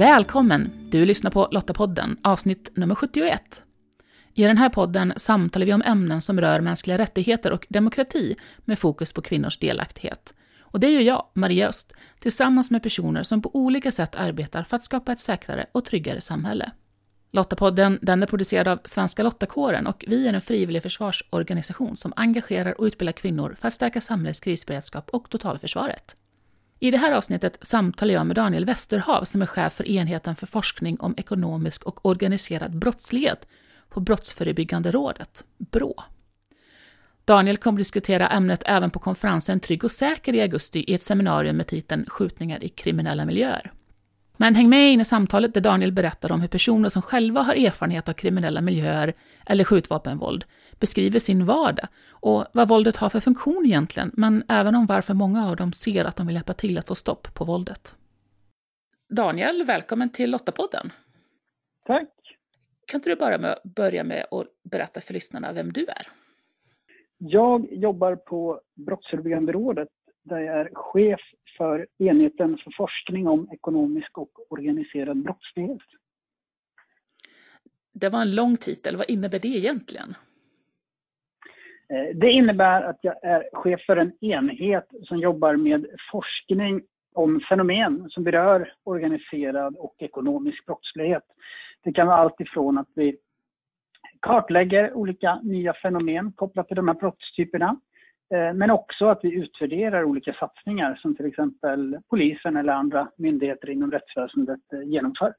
Välkommen! 0.00 0.88
Du 0.90 1.04
lyssnar 1.04 1.30
på 1.30 1.48
Lottapodden, 1.50 2.16
avsnitt 2.22 2.70
nummer 2.74 2.94
71. 2.94 3.62
I 4.34 4.42
den 4.42 4.56
här 4.56 4.68
podden 4.68 5.12
samtalar 5.16 5.66
vi 5.66 5.74
om 5.74 5.82
ämnen 5.82 6.22
som 6.22 6.40
rör 6.40 6.60
mänskliga 6.60 6.98
rättigheter 6.98 7.52
och 7.52 7.66
demokrati 7.68 8.36
med 8.64 8.78
fokus 8.78 9.12
på 9.12 9.22
kvinnors 9.22 9.58
delaktighet. 9.58 10.34
Och 10.60 10.80
det 10.80 10.90
gör 10.90 11.00
jag, 11.00 11.26
Maria 11.34 11.68
Öst, 11.68 11.92
tillsammans 12.18 12.70
med 12.70 12.82
personer 12.82 13.22
som 13.22 13.42
på 13.42 13.56
olika 13.56 13.92
sätt 13.92 14.14
arbetar 14.16 14.64
för 14.64 14.76
att 14.76 14.84
skapa 14.84 15.12
ett 15.12 15.20
säkrare 15.20 15.66
och 15.72 15.84
tryggare 15.84 16.20
samhälle. 16.20 16.70
Lottapodden 17.32 17.98
den 18.02 18.22
är 18.22 18.26
producerad 18.26 18.68
av 18.68 18.80
Svenska 18.84 19.22
Lottakåren 19.22 19.86
och 19.86 20.04
vi 20.08 20.28
är 20.28 20.34
en 20.34 20.40
frivillig 20.40 20.82
försvarsorganisation 20.82 21.96
som 21.96 22.12
engagerar 22.16 22.80
och 22.80 22.84
utbildar 22.84 23.12
kvinnor 23.12 23.56
för 23.58 23.68
att 23.68 23.74
stärka 23.74 24.00
samhällets 24.00 24.40
krisberedskap 24.40 25.10
och 25.10 25.30
totalförsvaret. 25.30 26.16
I 26.82 26.90
det 26.90 26.98
här 26.98 27.12
avsnittet 27.12 27.58
samtalar 27.60 28.14
jag 28.14 28.26
med 28.26 28.36
Daniel 28.36 28.64
Westerhav 28.64 29.24
som 29.24 29.42
är 29.42 29.46
chef 29.46 29.72
för 29.72 29.88
enheten 29.88 30.36
för 30.36 30.46
forskning 30.46 31.00
om 31.00 31.14
ekonomisk 31.16 31.82
och 31.86 32.06
organiserad 32.06 32.78
brottslighet 32.78 33.48
på 33.88 34.00
Brottsförebyggande 34.00 34.90
rådet, 34.90 35.44
BRÅ. 35.58 36.02
Daniel 37.24 37.56
kommer 37.56 37.78
diskutera 37.78 38.28
ämnet 38.28 38.62
även 38.66 38.90
på 38.90 38.98
konferensen 38.98 39.60
Trygg 39.60 39.84
och 39.84 39.90
säker 39.90 40.34
i 40.34 40.40
augusti 40.40 40.84
i 40.88 40.94
ett 40.94 41.02
seminarium 41.02 41.56
med 41.56 41.66
titeln 41.66 42.06
Skjutningar 42.08 42.64
i 42.64 42.68
kriminella 42.68 43.24
miljöer. 43.24 43.72
Men 44.36 44.54
häng 44.54 44.68
med 44.68 44.92
in 44.92 45.00
i 45.00 45.04
samtalet 45.04 45.54
där 45.54 45.60
Daniel 45.60 45.92
berättar 45.92 46.32
om 46.32 46.40
hur 46.40 46.48
personer 46.48 46.88
som 46.88 47.02
själva 47.02 47.42
har 47.42 47.54
erfarenhet 47.54 48.08
av 48.08 48.12
kriminella 48.12 48.60
miljöer 48.60 49.14
eller 49.46 49.64
skjutvapenvåld 49.64 50.44
beskriver 50.80 51.18
sin 51.18 51.44
vardag 51.44 51.88
och 52.10 52.44
vad 52.52 52.68
våldet 52.68 52.96
har 52.96 53.08
för 53.08 53.20
funktion 53.20 53.66
egentligen, 53.66 54.10
men 54.14 54.44
även 54.48 54.74
om 54.74 54.86
varför 54.86 55.14
många 55.14 55.48
av 55.48 55.56
dem 55.56 55.72
ser 55.72 56.04
att 56.04 56.16
de 56.16 56.26
vill 56.26 56.36
hjälpa 56.36 56.52
till 56.52 56.78
att 56.78 56.86
få 56.86 56.94
stopp 56.94 57.34
på 57.34 57.44
våldet. 57.44 57.96
Daniel, 59.08 59.64
välkommen 59.64 60.12
till 60.12 60.30
Lottapodden. 60.30 60.92
Tack. 61.86 62.08
Kan 62.86 62.98
inte 62.98 63.10
du 63.10 63.16
bara 63.16 63.38
med, 63.38 63.58
börja 63.64 64.04
med 64.04 64.26
att 64.30 64.46
berätta 64.70 65.00
för 65.00 65.14
lyssnarna 65.14 65.52
vem 65.52 65.72
du 65.72 65.86
är? 65.86 66.08
Jag 67.18 67.72
jobbar 67.72 68.16
på 68.16 68.60
Brottsförebyggande 68.74 69.52
rådet 69.52 69.88
där 70.22 70.40
jag 70.40 70.60
är 70.60 70.70
chef 70.74 71.20
för 71.56 71.86
enheten 71.98 72.58
för 72.64 72.72
forskning 72.76 73.28
om 73.28 73.48
ekonomisk 73.52 74.18
och 74.18 74.30
organiserad 74.48 75.22
brottslighet. 75.22 75.82
Det 77.92 78.08
var 78.08 78.22
en 78.22 78.34
lång 78.34 78.56
titel. 78.56 78.96
Vad 78.96 79.10
innebär 79.10 79.38
det 79.38 79.48
egentligen? 79.48 80.14
Eh, 81.90 82.16
det 82.16 82.30
innebär 82.30 82.82
att 82.82 82.98
jag 83.00 83.24
är 83.24 83.48
chef 83.52 83.80
för 83.86 83.96
en 83.96 84.12
enhet 84.20 84.88
som 85.02 85.18
jobbar 85.18 85.56
med 85.56 85.86
forskning 86.12 86.82
om 87.14 87.40
fenomen 87.48 88.06
som 88.10 88.24
berör 88.24 88.72
organiserad 88.84 89.76
och 89.76 89.94
ekonomisk 89.98 90.66
brottslighet. 90.66 91.24
Det 91.84 91.92
kan 91.92 92.06
vara 92.06 92.16
allt 92.16 92.40
ifrån 92.40 92.78
att 92.78 92.88
vi 92.94 93.16
kartlägger 94.20 94.92
olika 94.92 95.40
nya 95.42 95.74
fenomen 95.74 96.32
kopplat 96.32 96.66
till 96.66 96.76
de 96.76 96.88
här 96.88 96.94
brottstyperna. 96.94 97.76
Eh, 98.34 98.54
men 98.54 98.70
också 98.70 99.06
att 99.06 99.20
vi 99.22 99.34
utvärderar 99.34 100.04
olika 100.04 100.32
satsningar 100.32 100.94
som 101.02 101.16
till 101.16 101.26
exempel 101.26 101.98
polisen 102.10 102.56
eller 102.56 102.72
andra 102.72 103.10
myndigheter 103.16 103.70
inom 103.70 103.90
rättsväsendet 103.90 104.72
eh, 104.72 104.82
genomför. 104.82 105.34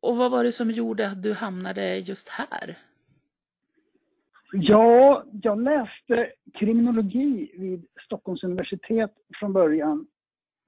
Och 0.00 0.16
vad 0.16 0.30
var 0.30 0.44
det 0.44 0.52
som 0.52 0.70
gjorde 0.70 1.06
att 1.06 1.22
du 1.22 1.32
hamnade 1.32 1.96
just 1.96 2.28
här? 2.28 2.76
Ja, 4.52 5.24
jag 5.42 5.62
läste 5.62 6.32
kriminologi 6.54 7.50
vid 7.54 7.86
Stockholms 8.04 8.44
universitet 8.44 9.10
från 9.40 9.52
början 9.52 10.06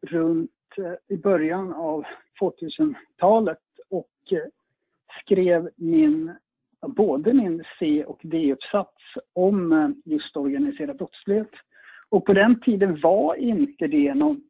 runt 0.06 0.50
eh, 0.78 1.14
i 1.16 1.16
början 1.16 1.72
av 1.72 2.04
2000-talet 2.40 3.58
och 3.88 4.08
eh, 4.30 4.38
skrev 5.24 5.70
min 5.76 6.34
både 6.86 7.32
min 7.32 7.64
C 7.78 8.04
och 8.04 8.20
D-uppsats 8.22 9.02
om 9.32 9.72
eh, 9.72 9.88
just 10.04 10.36
organiserad 10.36 10.96
brottslighet. 10.96 11.50
Och 12.08 12.26
på 12.26 12.32
den 12.32 12.60
tiden 12.60 13.00
var 13.00 13.34
inte 13.34 13.86
det 13.86 14.14
någon 14.14 14.40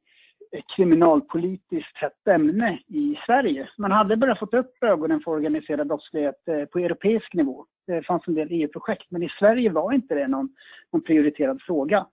kriminalpolitiskt 0.76 1.96
hett 1.96 2.28
ämne 2.28 2.78
i 2.86 3.18
Sverige. 3.26 3.68
Man 3.78 3.92
hade 3.92 4.16
börjat 4.16 4.38
få 4.38 4.46
upp 4.52 4.82
ögonen 4.82 5.20
för 5.20 5.30
organiserad 5.30 5.88
brottslighet 5.88 6.48
eh, 6.48 6.64
på 6.64 6.78
europeisk 6.78 7.34
nivå. 7.34 7.66
Det 7.86 8.06
fanns 8.06 8.22
en 8.26 8.34
del 8.34 8.48
EU-projekt, 8.50 9.06
men 9.10 9.22
i 9.22 9.28
Sverige 9.38 9.70
var 9.70 9.92
inte 9.92 10.14
det 10.14 10.28
någon, 10.28 10.48
någon 10.92 11.02
prioriterad 11.02 11.62
fråga. 11.62 12.06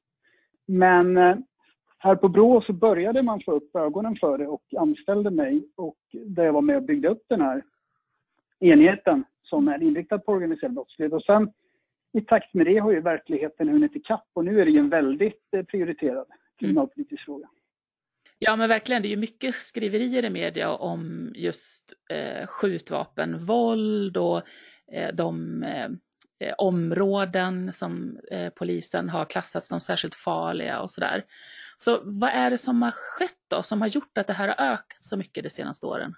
Men 0.67 1.17
eh, 1.17 1.37
här 1.97 2.15
på 2.15 2.29
Brå 2.29 2.61
så 2.61 2.73
började 2.73 3.23
man 3.23 3.41
få 3.45 3.51
upp 3.51 3.75
ögonen 3.75 4.15
för 4.15 4.37
det 4.37 4.47
och 4.47 4.63
anställde 4.77 5.31
mig 5.31 5.67
och 5.75 5.97
där 6.11 6.43
jag 6.43 6.53
var 6.53 6.61
med 6.61 6.77
och 6.77 6.83
byggde 6.83 7.09
upp 7.09 7.23
den 7.27 7.41
här 7.41 7.63
enheten 8.59 9.23
som 9.43 9.67
är 9.67 9.83
inriktad 9.83 10.19
på 10.19 10.31
organiserad 10.31 10.73
brottslighet. 10.73 11.13
Och 11.13 11.23
sen 11.23 11.51
i 12.13 12.21
takt 12.21 12.53
med 12.53 12.65
det 12.65 12.77
har 12.77 12.91
ju 12.91 13.01
verkligheten 13.01 13.69
hunnit 13.69 13.95
ikapp 13.95 14.27
och 14.33 14.45
nu 14.45 14.61
är 14.61 14.65
det 14.65 14.71
ju 14.71 14.79
en 14.79 14.89
väldigt 14.89 15.43
eh, 15.51 15.63
prioriterad 15.63 16.27
kriminalpolitisk 16.59 17.27
mm. 17.27 17.39
fråga. 17.39 17.47
Ja 18.41 18.55
men 18.55 18.69
verkligen, 18.69 19.01
det 19.01 19.07
är 19.07 19.09
ju 19.09 19.17
mycket 19.17 19.55
skriverier 19.55 20.25
i 20.25 20.29
media 20.29 20.71
om 20.71 21.31
just 21.35 21.93
eh, 22.09 22.47
skjutvapenvåld 22.47 24.17
och 24.17 24.41
eh, 24.91 25.15
de 25.15 25.63
eh, 25.63 25.85
eh, 26.39 26.53
områden 26.57 27.73
som 27.73 28.19
eh, 28.31 28.49
polisen 28.49 29.09
har 29.09 29.25
klassat 29.25 29.63
som 29.63 29.79
särskilt 29.79 30.15
farliga 30.15 30.81
och 30.81 30.89
sådär. 30.89 31.23
Så 31.77 31.99
vad 32.03 32.29
är 32.29 32.49
det 32.49 32.57
som 32.57 32.81
har 32.81 32.91
skett 32.91 33.45
då, 33.49 33.61
som 33.61 33.81
har 33.81 33.87
gjort 33.87 34.17
att 34.17 34.27
det 34.27 34.33
här 34.33 34.47
har 34.47 34.71
ökat 34.73 34.97
så 34.99 35.17
mycket 35.17 35.43
de 35.43 35.49
senaste 35.49 35.85
åren? 35.85 36.13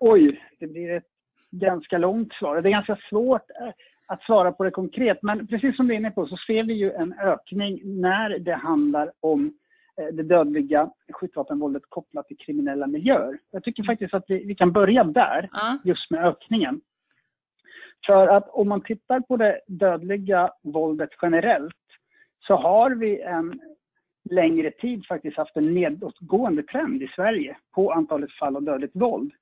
Oj, 0.00 0.42
det 0.60 0.66
blir 0.66 0.90
ett 0.90 1.06
ganska 1.50 1.98
långt 1.98 2.32
svar. 2.32 2.62
Det 2.62 2.68
är 2.68 2.70
ganska 2.70 2.98
svårt 3.10 3.50
eh, 3.50 3.72
att 4.06 4.22
svara 4.22 4.52
på 4.52 4.64
det 4.64 4.70
konkret, 4.70 5.18
men 5.22 5.46
precis 5.46 5.76
som 5.76 5.88
du 5.88 5.94
är 5.94 5.98
inne 5.98 6.10
på 6.10 6.26
så 6.26 6.36
ser 6.46 6.62
vi 6.62 6.74
ju 6.74 6.92
en 6.92 7.12
ökning 7.12 8.00
när 8.00 8.38
det 8.38 8.54
handlar 8.54 9.12
om 9.20 9.58
det 9.96 10.22
dödliga 10.22 10.90
skjutvapenvåldet 11.12 11.82
kopplat 11.88 12.28
till 12.28 12.36
kriminella 12.36 12.86
miljöer. 12.86 13.38
Jag 13.50 13.64
tycker 13.64 13.82
faktiskt 13.82 14.14
att 14.14 14.24
vi, 14.28 14.44
vi 14.44 14.54
kan 14.54 14.72
börja 14.72 15.04
där, 15.04 15.48
just 15.84 16.10
med 16.10 16.24
ökningen. 16.24 16.80
För 18.06 18.28
att 18.28 18.48
om 18.48 18.68
man 18.68 18.80
tittar 18.80 19.20
på 19.20 19.36
det 19.36 19.60
dödliga 19.66 20.50
våldet 20.62 21.10
generellt 21.22 21.74
så 22.46 22.56
har 22.56 22.90
vi 22.90 23.20
en 23.20 23.60
längre 24.30 24.70
tid 24.70 25.06
faktiskt 25.06 25.36
haft 25.36 25.56
en 25.56 25.74
nedåtgående 25.74 26.62
trend 26.62 27.02
i 27.02 27.08
Sverige 27.08 27.56
på 27.74 27.92
antalet 27.92 28.32
fall 28.32 28.56
av 28.56 28.62
dödligt 28.62 28.96
våld 28.96 29.32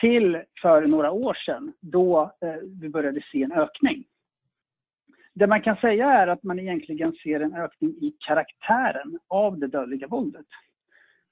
till 0.00 0.42
för 0.62 0.86
några 0.86 1.10
år 1.10 1.34
sedan 1.34 1.72
då 1.80 2.32
eh, 2.40 2.54
vi 2.80 2.88
började 2.88 3.22
se 3.32 3.42
en 3.42 3.52
ökning. 3.52 4.04
Det 5.34 5.46
man 5.46 5.62
kan 5.62 5.76
säga 5.76 6.10
är 6.10 6.26
att 6.26 6.42
man 6.42 6.58
egentligen 6.58 7.12
ser 7.12 7.40
en 7.40 7.54
ökning 7.54 7.90
i 7.90 8.16
karaktären 8.26 9.18
av 9.28 9.58
det 9.58 9.66
dödliga 9.66 10.06
våldet. 10.06 10.46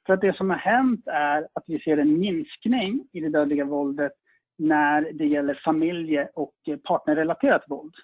För 0.07 0.13
att 0.13 0.21
det 0.21 0.37
som 0.37 0.51
har 0.51 0.57
hänt 0.57 1.07
är 1.07 1.49
att 1.53 1.65
vi 1.67 1.79
ser 1.79 1.97
en 1.97 2.21
minskning 2.21 3.09
i 3.13 3.21
det 3.21 3.29
dödliga 3.29 3.65
våldet 3.65 4.13
när 4.59 5.13
det 5.13 5.27
gäller 5.27 5.61
familje 5.65 6.29
och 6.35 6.55
partnerrelaterat 6.85 7.65
våld. 7.69 7.95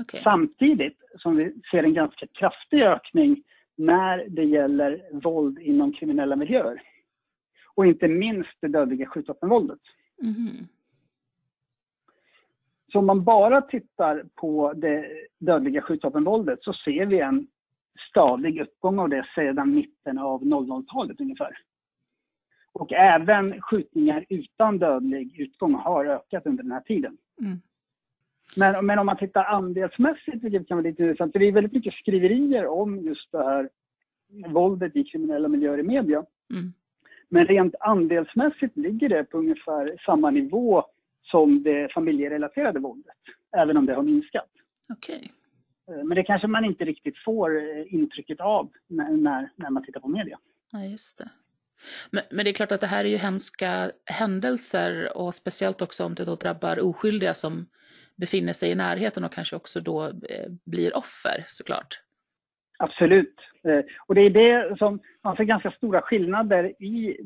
Okay. 0.00 0.22
Samtidigt 0.22 0.98
som 1.18 1.36
vi 1.36 1.54
ser 1.70 1.82
en 1.82 1.94
ganska 1.94 2.26
kraftig 2.26 2.82
ökning 2.82 3.42
när 3.76 4.26
det 4.28 4.44
gäller 4.44 5.02
våld 5.12 5.58
inom 5.58 5.92
kriminella 5.92 6.36
miljöer. 6.36 6.82
Och 7.74 7.86
inte 7.86 8.08
minst 8.08 8.50
det 8.60 8.68
dödliga 8.68 9.06
skjutvapenvåldet. 9.06 9.80
Mm. 10.22 10.68
Så 12.92 12.98
om 12.98 13.06
man 13.06 13.24
bara 13.24 13.60
tittar 13.60 14.24
på 14.34 14.72
det 14.72 15.06
dödliga 15.38 15.82
skjutvapenvåldet 15.82 16.58
så 16.62 16.72
ser 16.72 17.06
vi 17.06 17.20
en 17.20 17.46
stadig 18.10 18.60
uppgång 18.60 18.98
av 18.98 19.08
det 19.08 19.26
sedan 19.34 19.74
mitten 19.74 20.18
av 20.18 20.42
00-talet 20.42 21.20
ungefär. 21.20 21.56
Och 22.72 22.92
även 22.92 23.60
skjutningar 23.60 24.24
utan 24.28 24.78
dödlig 24.78 25.40
utgång 25.40 25.74
har 25.74 26.04
ökat 26.04 26.46
under 26.46 26.62
den 26.62 26.72
här 26.72 26.80
tiden. 26.80 27.16
Mm. 27.40 27.60
Men, 28.56 28.86
men 28.86 28.98
om 28.98 29.06
man 29.06 29.16
tittar 29.16 29.44
andelsmässigt, 29.44 30.44
vilket 30.44 30.68
kan 30.68 30.76
vara 30.76 30.88
lite 30.88 31.02
intressant, 31.02 31.32
för 31.32 31.38
det 31.38 31.46
är 31.46 31.52
väldigt 31.52 31.72
mycket 31.72 31.94
skriverier 31.94 32.66
om 32.66 32.98
just 32.98 33.32
det 33.32 33.44
här 33.44 33.68
våldet 34.46 34.96
i 34.96 35.04
kriminella 35.04 35.48
miljöer 35.48 35.78
i 35.78 35.82
media. 35.82 36.24
Mm. 36.50 36.72
Men 37.28 37.46
rent 37.46 37.74
andelsmässigt 37.80 38.76
ligger 38.76 39.08
det 39.08 39.24
på 39.24 39.38
ungefär 39.38 39.96
samma 40.06 40.30
nivå 40.30 40.84
som 41.32 41.62
det 41.62 41.92
familjerelaterade 41.92 42.80
våldet, 42.80 43.22
även 43.56 43.76
om 43.76 43.86
det 43.86 43.94
har 43.94 44.02
minskat. 44.02 44.50
Okay. 44.88 45.28
Eh, 45.88 46.04
men 46.04 46.14
det 46.14 46.24
kanske 46.24 46.48
man 46.48 46.64
inte 46.64 46.84
riktigt 46.84 47.18
får 47.24 47.56
eh, 47.56 47.94
intrycket 47.94 48.40
av 48.40 48.70
när, 48.88 49.50
när 49.56 49.70
man 49.70 49.84
tittar 49.84 50.00
på 50.00 50.08
media. 50.08 50.38
Ja, 50.72 50.84
just 50.84 51.18
det. 51.18 51.28
Men, 52.10 52.22
men, 52.30 52.44
det 52.44 52.50
är 52.50 52.54
klart 52.54 52.72
att 52.72 52.80
det 52.80 52.86
här 52.86 53.04
är 53.04 53.08
ju 53.08 53.16
hemska 53.16 53.92
händelser 54.06 55.16
och 55.16 55.34
speciellt 55.34 55.82
också 55.82 56.04
om 56.04 56.14
det 56.14 56.24
då 56.24 56.34
drabbar 56.34 56.80
oskyldiga 56.80 57.34
som 57.34 57.66
befinner 58.16 58.52
sig 58.52 58.70
i 58.70 58.74
närheten 58.74 59.24
och 59.24 59.32
kanske 59.32 59.56
också 59.56 59.80
då 59.80 60.04
eh, 60.04 60.48
blir 60.64 60.96
offer 60.96 61.44
såklart. 61.46 62.00
Absolut. 62.78 63.34
Och 64.06 64.14
det 64.14 64.20
är 64.20 64.30
det 64.30 64.78
som 64.78 65.00
man 65.24 65.36
ser 65.36 65.44
ganska 65.44 65.70
stora 65.70 66.02
skillnader 66.02 66.82
i 66.82 67.16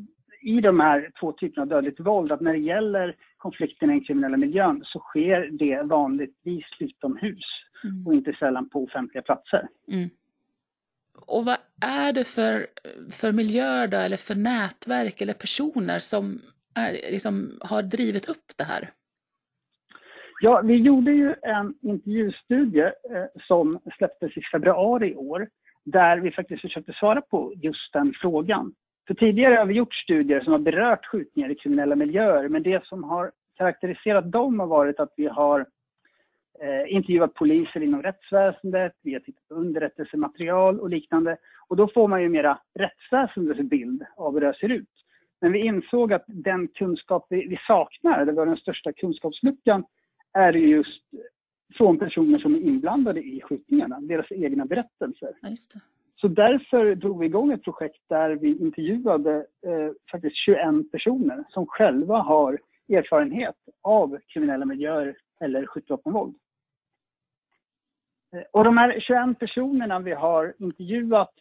i 0.47 0.61
de 0.61 0.81
här 0.81 1.11
två 1.21 1.33
typerna 1.33 1.63
av 1.63 1.69
dödligt 1.69 2.01
våld 2.01 2.33
att 2.33 2.41
när 2.41 2.53
det 2.53 2.59
gäller 2.59 3.17
konflikterna 3.47 3.93
i 3.93 3.97
den 3.97 4.05
kriminella 4.05 4.37
miljön 4.37 4.83
så 4.85 4.99
sker 4.99 5.49
det 5.51 5.83
vanligtvis 5.83 6.65
utomhus 6.79 7.45
mm. 7.85 8.07
och 8.07 8.15
inte 8.15 8.33
sällan 8.33 8.69
på 8.69 8.85
offentliga 8.85 9.23
platser. 9.23 9.69
Mm. 9.89 10.09
Och 11.27 11.45
vad 11.45 11.59
är 11.81 12.13
det 12.13 12.25
för, 12.25 12.67
för 13.11 13.33
miljöer 13.33 13.89
då, 13.89 13.97
eller 13.97 14.17
för 14.17 14.35
nätverk 14.35 15.21
eller 15.21 15.35
personer 15.35 15.99
som 15.99 16.41
är, 16.75 16.93
liksom, 16.93 17.59
har 17.61 17.83
drivit 17.83 18.29
upp 18.29 18.53
det 18.57 18.65
här? 18.65 18.91
Ja, 20.41 20.61
vi 20.65 20.77
gjorde 20.77 21.13
ju 21.13 21.35
en 21.43 21.75
intervjustudie 21.83 22.87
eh, 22.87 23.27
som 23.49 23.81
släpptes 23.97 24.37
i 24.37 24.43
februari 24.53 25.11
i 25.11 25.17
år 25.17 25.49
där 25.85 26.17
vi 26.19 26.31
faktiskt 26.31 26.63
försökte 26.63 26.93
svara 26.93 27.21
på 27.21 27.53
just 27.57 27.93
den 27.93 28.15
frågan. 28.21 28.75
För 29.07 29.15
tidigare 29.15 29.55
har 29.55 29.67
vi 29.67 29.75
gjort 29.75 29.95
studier 29.95 30.41
som 30.41 30.53
har 30.53 30.59
berört 30.59 31.07
skjutningar 31.07 31.51
i 31.51 31.55
kriminella 31.55 31.97
miljöer 31.97 32.49
men 32.49 32.63
det 32.63 32.87
som 32.87 33.05
har 33.05 33.33
karaktäriserat 33.57 34.33
dem 34.33 34.61
har 34.61 34.67
varit 34.67 35.01
att 35.01 35.13
vi 35.17 35.27
har 35.27 35.61
eh, 36.61 36.95
intervjuat 36.95 37.35
poliser 37.35 37.83
inom 37.83 38.03
rättsväsendet, 38.03 38.93
vi 39.03 39.13
har 39.13 39.21
tittat 39.21 39.49
på 39.49 39.55
underrättelsematerial 39.55 40.81
och 40.81 40.91
liknande. 40.91 41.37
Och 41.69 41.77
då 41.77 41.89
får 41.89 42.09
man 42.09 42.23
ju 42.23 42.29
mera 42.29 42.59
rättsväsendets 42.75 43.61
bild 43.61 44.05
av 44.17 44.35
hur 44.35 44.41
det 44.41 44.55
ser 44.55 44.73
ut. 44.73 44.89
Men 45.41 45.53
vi 45.53 45.59
insåg 45.59 46.13
att 46.13 46.25
den 46.27 46.69
kunskap 46.69 47.27
vi, 47.31 47.47
vi 47.47 47.59
saknar, 47.67 48.25
det 48.25 48.33
var 48.33 48.47
den 48.47 48.57
största 48.57 48.93
kunskapsluckan, 48.93 49.85
är 50.33 50.53
just 50.53 51.03
från 51.75 51.99
personer 51.99 52.39
som 52.39 52.55
är 52.55 52.61
inblandade 52.61 53.21
i 53.21 53.41
skjutningarna, 53.41 54.01
deras 54.01 54.33
egna 54.33 54.67
berättelser. 54.67 55.33
Så 56.21 56.29
därför 56.29 56.95
drog 56.95 57.21
vi 57.21 57.27
igång 57.27 57.53
ett 57.53 57.65
projekt 57.65 58.03
där 58.09 58.31
vi 58.31 58.59
intervjuade 58.59 59.37
eh, 59.67 59.91
faktiskt 60.11 60.37
21 60.37 60.93
personer 60.93 61.45
som 61.49 61.67
själva 61.67 62.19
har 62.19 62.59
erfarenhet 62.89 63.57
av 63.83 64.19
kriminella 64.27 64.65
miljöer 64.65 65.17
eller 65.41 65.67
skjutvapenvåld. 65.67 66.37
Eh, 68.37 68.43
och 68.53 68.65
de 68.65 68.77
här 68.77 69.01
21 69.01 69.39
personerna 69.39 69.99
vi 69.99 70.13
har 70.13 70.55
intervjuat 70.59 71.33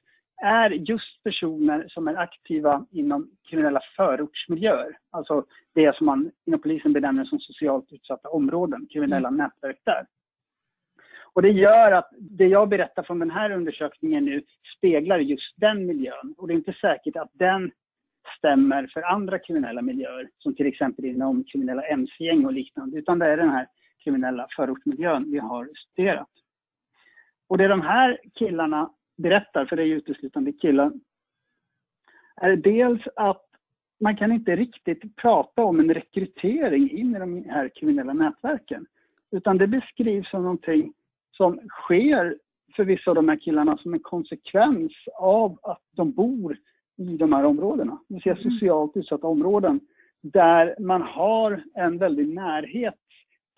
är 0.44 0.70
just 0.70 1.24
personer 1.24 1.86
som 1.88 2.08
är 2.08 2.16
aktiva 2.16 2.86
inom 2.92 3.32
kriminella 3.50 3.82
förortsmiljöer. 3.96 4.98
Alltså 5.12 5.46
det 5.74 5.96
som 5.96 6.06
man 6.06 6.32
inom 6.46 6.62
polisen 6.62 6.94
benämner 6.94 7.26
som 7.26 7.40
socialt 7.40 7.92
utsatta 7.92 8.30
områden, 8.30 8.88
kriminella 8.92 9.28
mm. 9.28 9.38
nätverk 9.38 9.82
där. 9.84 10.06
Och 11.36 11.42
det 11.42 11.50
gör 11.50 11.92
att 11.92 12.10
det 12.20 12.48
jag 12.48 12.70
berättar 12.70 13.04
från 13.04 13.20
den 13.20 13.32
här 13.32 13.52
undersökningen 13.52 14.26
nu 14.26 14.44
speglar 14.78 15.20
just 15.20 15.54
den 15.56 15.86
miljön. 15.86 16.36
Och 16.38 16.48
det 16.48 16.54
är 16.54 16.56
inte 16.56 16.74
säkert 16.82 17.16
att 17.16 17.32
den 17.34 17.72
stämmer 18.38 18.88
för 18.94 19.02
andra 19.02 19.40
kriminella 19.40 19.82
miljöer, 19.82 20.30
som 20.38 20.56
till 20.56 20.66
exempel 20.66 21.06
inom 21.06 21.44
kriminella 21.44 21.84
mc-gäng 21.84 22.46
och 22.46 22.54
liknande, 22.54 22.98
utan 22.98 23.20
det 23.20 23.26
är 23.26 23.38
den 23.38 23.50
här 23.50 23.68
kriminella 24.04 24.48
förortsmiljön 24.56 25.32
vi 25.32 25.38
har 25.38 25.70
studerat. 25.76 26.30
Och 27.48 27.58
det 27.58 27.68
de 27.68 27.82
här 27.82 28.20
killarna 28.34 28.90
berättar, 29.18 29.66
för 29.66 29.76
det 29.76 29.84
är 29.84 29.88
ju 29.88 29.98
uteslutande 29.98 30.52
killar, 30.52 30.92
är 32.36 32.56
dels 32.56 33.02
att 33.16 33.46
man 34.00 34.18
kan 34.18 34.32
inte 34.32 34.56
riktigt 34.56 35.16
prata 35.16 35.64
om 35.64 35.80
en 35.80 35.94
rekrytering 35.94 36.92
in 36.92 37.16
i 37.16 37.20
de 37.20 37.46
här 37.50 37.70
kriminella 37.70 38.14
nätverken. 38.14 38.86
Utan 39.32 39.58
det 39.58 39.68
beskrivs 39.68 40.30
som 40.30 40.44
någonting 40.44 40.94
som 41.38 41.60
sker 41.70 42.38
för 42.76 42.84
vissa 42.84 43.12
av 43.12 43.16
de 43.16 43.30
här 43.30 43.36
killarna 43.36 43.78
som 43.78 43.94
en 43.94 44.00
konsekvens 44.00 44.92
av 45.16 45.60
att 45.64 45.82
de 45.92 46.12
bor 46.12 46.58
i 46.98 47.18
de 47.18 47.34
här 47.34 47.44
områdena. 47.44 48.00
Det 48.08 48.14
vill 48.14 48.24
säga 48.24 48.36
mm. 48.36 48.52
socialt 48.52 48.98
utsatta 48.98 49.28
områden 49.28 49.80
där 50.22 50.76
man 50.80 51.02
har 51.02 51.64
en 51.74 51.98
väldig 51.98 52.34
närhet 52.34 52.96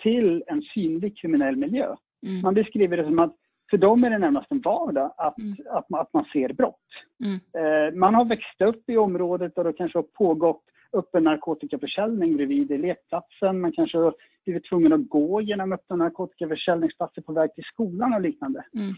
till 0.01 0.43
en 0.47 0.61
synlig 0.61 1.17
kriminell 1.17 1.55
miljö. 1.55 1.95
Mm. 2.25 2.41
Man 2.41 2.53
beskriver 2.53 2.97
det 2.97 3.03
som 3.03 3.19
att 3.19 3.35
för 3.69 3.77
dem 3.77 4.03
är 4.03 4.09
det 4.09 4.17
närmast 4.17 4.51
en 4.51 4.61
vardag 4.61 5.13
att, 5.17 5.37
mm. 5.37 5.55
att, 5.69 5.93
att, 5.93 6.13
man 6.13 6.25
ser 6.33 6.53
brott. 6.53 6.75
Mm. 7.23 7.35
Eh, 7.35 7.95
man 7.95 8.15
har 8.15 8.25
växt 8.25 8.61
upp 8.61 8.89
i 8.89 8.97
området 8.97 9.57
och 9.57 9.63
det 9.63 9.73
kanske 9.73 9.97
har 9.97 10.03
pågått 10.03 10.63
öppen 10.93 11.23
narkotikaförsäljning 11.23 12.37
bredvid 12.37 12.79
lekplatsen. 12.81 13.61
Man 13.61 13.71
kanske 13.71 13.97
har 13.97 14.13
blivit 14.45 14.69
tvungen 14.69 14.93
att 14.93 15.09
gå 15.09 15.41
genom 15.41 15.73
öppna 15.73 15.95
narkotikaförsäljningsplatser 15.95 17.21
på 17.21 17.33
väg 17.33 17.53
till 17.53 17.63
skolan 17.63 18.13
och 18.13 18.21
liknande. 18.21 18.65
Mm. 18.75 18.93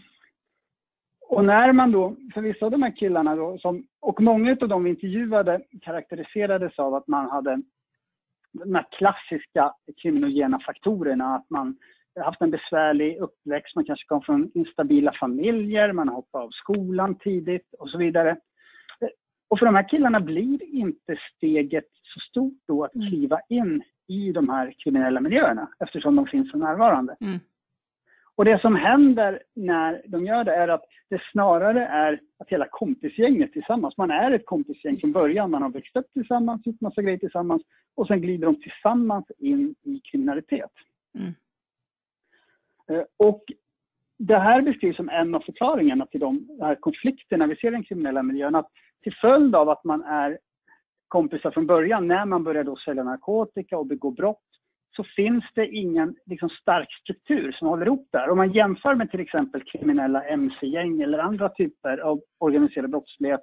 Och 1.28 1.44
när 1.44 1.72
man 1.72 1.92
då, 1.92 2.16
för 2.34 2.40
vissa 2.40 2.64
av 2.64 2.70
de 2.70 2.82
här 2.82 2.96
killarna 2.96 3.36
då, 3.36 3.58
som, 3.58 3.86
och 4.00 4.20
många 4.20 4.56
av 4.60 4.68
dem 4.68 4.84
vi 4.84 4.90
intervjuade 4.90 5.62
karaktäriserades 5.82 6.78
av 6.78 6.94
att 6.94 7.08
man 7.08 7.30
hade 7.30 7.62
de 8.52 8.74
här 8.74 8.86
klassiska 8.90 9.74
kriminogena 10.02 10.60
faktorerna, 10.66 11.34
att 11.34 11.50
man 11.50 11.76
haft 12.20 12.42
en 12.42 12.50
besvärlig 12.50 13.18
uppväxt, 13.18 13.74
man 13.74 13.84
kanske 13.84 14.06
kom 14.06 14.22
från 14.22 14.50
instabila 14.54 15.12
familjer, 15.20 15.92
man 15.92 16.08
hoppat 16.08 16.42
av 16.42 16.50
skolan 16.50 17.14
tidigt 17.14 17.74
och 17.78 17.90
så 17.90 17.98
vidare. 17.98 18.36
Och 19.50 19.58
för 19.58 19.66
de 19.66 19.74
här 19.74 19.88
killarna 19.88 20.20
blir 20.20 20.62
inte 20.74 21.16
steget 21.36 21.88
så 22.02 22.20
stort 22.20 22.58
då 22.66 22.84
att 22.84 22.94
mm. 22.94 23.08
kliva 23.08 23.40
in 23.48 23.82
i 24.06 24.32
de 24.32 24.48
här 24.48 24.74
kriminella 24.78 25.20
miljöerna 25.20 25.68
eftersom 25.84 26.16
de 26.16 26.26
finns 26.26 26.50
så 26.50 26.58
närvarande. 26.58 27.16
Mm. 27.20 27.38
Och 28.34 28.44
det 28.44 28.60
som 28.60 28.76
händer 28.76 29.42
när 29.54 30.02
de 30.06 30.26
gör 30.26 30.44
det 30.44 30.54
är 30.54 30.68
att 30.68 30.84
det 31.08 31.20
snarare 31.32 31.86
är 31.86 32.20
att 32.38 32.48
hela 32.48 32.66
kompisgänget 32.70 33.52
tillsammans, 33.52 33.96
man 33.96 34.10
är 34.10 34.30
ett 34.30 34.46
kompisgäng 34.46 34.98
från 35.00 35.12
början, 35.12 35.50
man 35.50 35.62
har 35.62 35.70
växt 35.70 35.96
upp 35.96 36.12
tillsammans, 36.12 36.66
gjort 36.66 36.80
massa 36.80 37.02
grejer 37.02 37.18
tillsammans 37.18 37.62
och 37.94 38.06
sen 38.06 38.20
glider 38.20 38.46
de 38.46 38.60
tillsammans 38.60 39.26
in 39.38 39.74
i 39.82 40.00
kriminalitet. 40.10 40.70
Mm. 41.14 41.32
Eh, 42.88 43.04
och 43.16 43.44
det 44.18 44.38
här 44.38 44.62
beskrivs 44.62 44.96
som 44.96 45.08
en 45.08 45.34
av 45.34 45.40
förklaringarna 45.40 46.06
till 46.06 46.20
de 46.20 46.48
här 46.60 46.74
konflikterna 46.74 47.46
vi 47.46 47.56
ser 47.56 47.68
i 47.68 47.70
den 47.70 47.84
kriminella 47.84 48.22
miljön. 48.22 48.54
Att 48.54 48.70
till 49.02 49.14
följd 49.14 49.54
av 49.54 49.68
att 49.68 49.84
man 49.84 50.02
är 50.02 50.38
kompisar 51.08 51.50
från 51.50 51.66
början, 51.66 52.08
när 52.08 52.24
man 52.24 52.44
börjar 52.44 52.64
då 52.64 52.76
sälja 52.76 53.04
narkotika 53.04 53.78
och 53.78 53.86
begå 53.86 54.10
brott, 54.10 54.42
så 54.96 55.04
finns 55.04 55.44
det 55.54 55.66
ingen 55.66 56.16
liksom, 56.26 56.48
stark 56.48 56.92
struktur 56.92 57.52
som 57.52 57.68
håller 57.68 57.86
ihop 57.86 58.08
där. 58.10 58.30
Om 58.30 58.36
man 58.36 58.52
jämför 58.52 58.94
med 58.94 59.10
till 59.10 59.20
exempel 59.20 59.62
kriminella 59.64 60.24
mc-gäng 60.24 61.00
eller 61.00 61.18
andra 61.18 61.48
typer 61.48 61.98
av 61.98 62.20
organiserad 62.38 62.90
brottslighet 62.90 63.40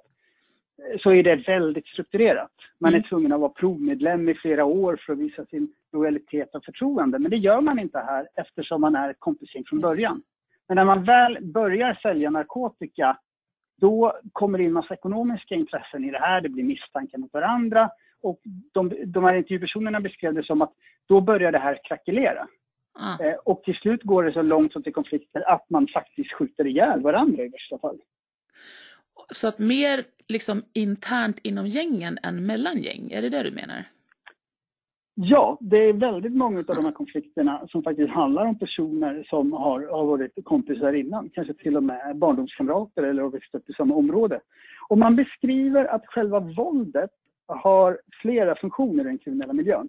eh, 0.78 0.98
så 1.00 1.12
är 1.12 1.22
det 1.22 1.36
väldigt 1.36 1.86
strukturerat. 1.86 2.52
Man 2.80 2.92
är 2.92 2.96
mm. 2.96 3.08
tvungen 3.08 3.32
att 3.32 3.40
vara 3.40 3.50
provmedlem 3.50 4.28
i 4.28 4.34
flera 4.34 4.64
år 4.64 5.00
för 5.06 5.12
att 5.12 5.18
visa 5.18 5.44
sin 5.46 5.72
lojalitet 5.92 6.54
och 6.54 6.64
förtroende. 6.64 7.18
Men 7.18 7.30
det 7.30 7.36
gör 7.36 7.60
man 7.60 7.78
inte 7.78 7.98
här 7.98 8.28
eftersom 8.34 8.80
man 8.80 8.94
är 8.94 9.12
kompisgäng 9.18 9.64
från 9.66 9.80
början. 9.80 10.22
Men 10.68 10.76
när 10.76 10.84
man 10.84 11.04
väl 11.04 11.38
börjar 11.42 11.98
sälja 12.02 12.30
narkotika 12.30 13.18
då 13.80 14.20
kommer 14.32 14.58
det 14.58 14.64
in 14.64 14.72
massa 14.72 14.94
ekonomiska 14.94 15.54
intressen 15.54 16.04
i 16.04 16.10
det 16.10 16.18
här, 16.18 16.40
det 16.40 16.48
blir 16.48 16.64
misstankar 16.64 17.18
mot 17.18 17.32
varandra. 17.32 17.90
Och 18.20 18.40
de, 18.72 18.92
de 19.06 19.24
här 19.24 19.34
intervjupersonerna 19.34 20.00
beskrev 20.00 20.34
det 20.34 20.44
som 20.44 20.62
att 20.62 20.72
då 21.06 21.20
börjar 21.20 21.52
det 21.52 21.58
här 21.58 21.80
krackelera. 21.84 22.48
Ah. 22.92 23.24
Eh, 23.24 23.34
och 23.34 23.62
till 23.62 23.74
slut 23.74 24.02
går 24.02 24.24
det 24.24 24.32
så 24.32 24.42
långt 24.42 24.72
som 24.72 24.82
till 24.82 24.92
konflikter 24.92 25.50
att 25.50 25.70
man 25.70 25.88
faktiskt 25.94 26.32
skjuter 26.32 26.66
ihjäl 26.66 27.00
varandra 27.00 27.42
i 27.42 27.48
värsta 27.48 27.78
fall. 27.78 27.98
Så 29.30 29.48
att 29.48 29.58
mer 29.58 30.04
liksom 30.28 30.62
internt 30.72 31.38
inom 31.42 31.66
gängen 31.66 32.18
än 32.22 32.46
mellan 32.46 32.78
gäng, 32.78 33.10
är 33.10 33.22
det 33.22 33.28
det 33.28 33.42
du 33.42 33.50
menar? 33.50 33.84
Ja, 35.20 35.58
det 35.60 35.76
är 35.76 35.92
väldigt 35.92 36.32
många 36.32 36.58
av 36.58 36.64
de 36.64 36.84
här 36.84 36.92
konflikterna 36.92 37.68
som 37.68 37.82
faktiskt 37.82 38.10
handlar 38.10 38.44
om 38.44 38.58
personer 38.58 39.26
som 39.30 39.52
har, 39.52 39.80
har 39.80 40.04
varit 40.04 40.32
kompisar 40.44 40.92
innan, 40.92 41.30
kanske 41.30 41.54
till 41.54 41.76
och 41.76 41.82
med 41.82 42.16
barndomskamrater 42.16 43.02
eller 43.02 43.22
har 43.22 43.30
växt 43.30 43.54
upp 43.54 43.70
i 43.70 43.72
samma 43.72 43.94
område. 43.94 44.40
Och 44.88 44.98
man 44.98 45.16
beskriver 45.16 45.84
att 45.84 46.06
själva 46.06 46.40
våldet 46.40 47.10
har 47.46 48.00
flera 48.22 48.56
funktioner 48.56 49.04
i 49.04 49.06
den 49.06 49.18
kriminella 49.18 49.52
miljön. 49.52 49.88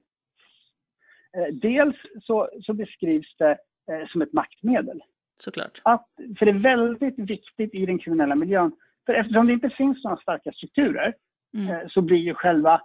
Eh, 1.38 1.54
dels 1.54 1.96
så, 2.22 2.50
så 2.62 2.74
beskrivs 2.74 3.36
det 3.38 3.52
eh, 3.92 4.08
som 4.08 4.22
ett 4.22 4.34
maktmedel. 4.34 5.02
Såklart. 5.36 5.82
Att, 5.84 6.08
för 6.40 6.46
det 6.46 6.52
är 6.52 6.64
väldigt 6.64 7.20
viktigt 7.20 7.74
i 7.74 7.86
den 7.86 8.00
kriminella 8.00 8.36
miljön. 8.36 8.72
För 9.06 9.14
eftersom 9.14 9.48
det 9.48 9.54
inte 9.54 9.70
finns 9.70 10.04
några 10.04 10.18
starka 10.18 10.52
strukturer 10.52 11.14
mm. 11.54 11.70
Eh, 11.70 11.88
så 11.88 12.02
blir 12.02 12.18
ju 12.18 12.34
själva 12.34 12.82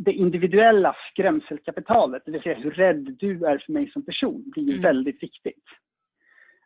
det 0.00 0.12
individuella 0.12 0.96
skrämselkapitalet, 1.12 2.22
det 2.24 2.32
vill 2.32 2.42
säga 2.42 2.58
hur 2.58 2.70
rädd 2.70 3.16
du 3.18 3.46
är 3.46 3.58
för 3.58 3.72
mig 3.72 3.90
som 3.90 4.02
person, 4.02 4.44
blir 4.46 4.68
mm. 4.68 4.82
väldigt 4.82 5.22
viktigt. 5.22 5.64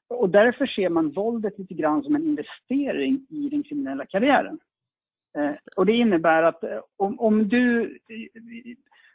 Och 0.08 0.30
därför 0.30 0.66
ser 0.66 0.88
man 0.88 1.10
våldet 1.10 1.58
lite 1.58 1.74
grann 1.74 2.02
som 2.02 2.16
en 2.16 2.24
investering 2.24 3.26
i 3.30 3.48
den 3.48 3.62
kriminella 3.62 4.06
karriären. 4.06 4.58
Eh, 5.38 5.56
och 5.76 5.86
det 5.86 5.92
innebär 5.92 6.42
att 6.42 6.62
eh, 6.64 6.80
om, 6.96 7.20
om, 7.20 7.48
du, 7.48 7.98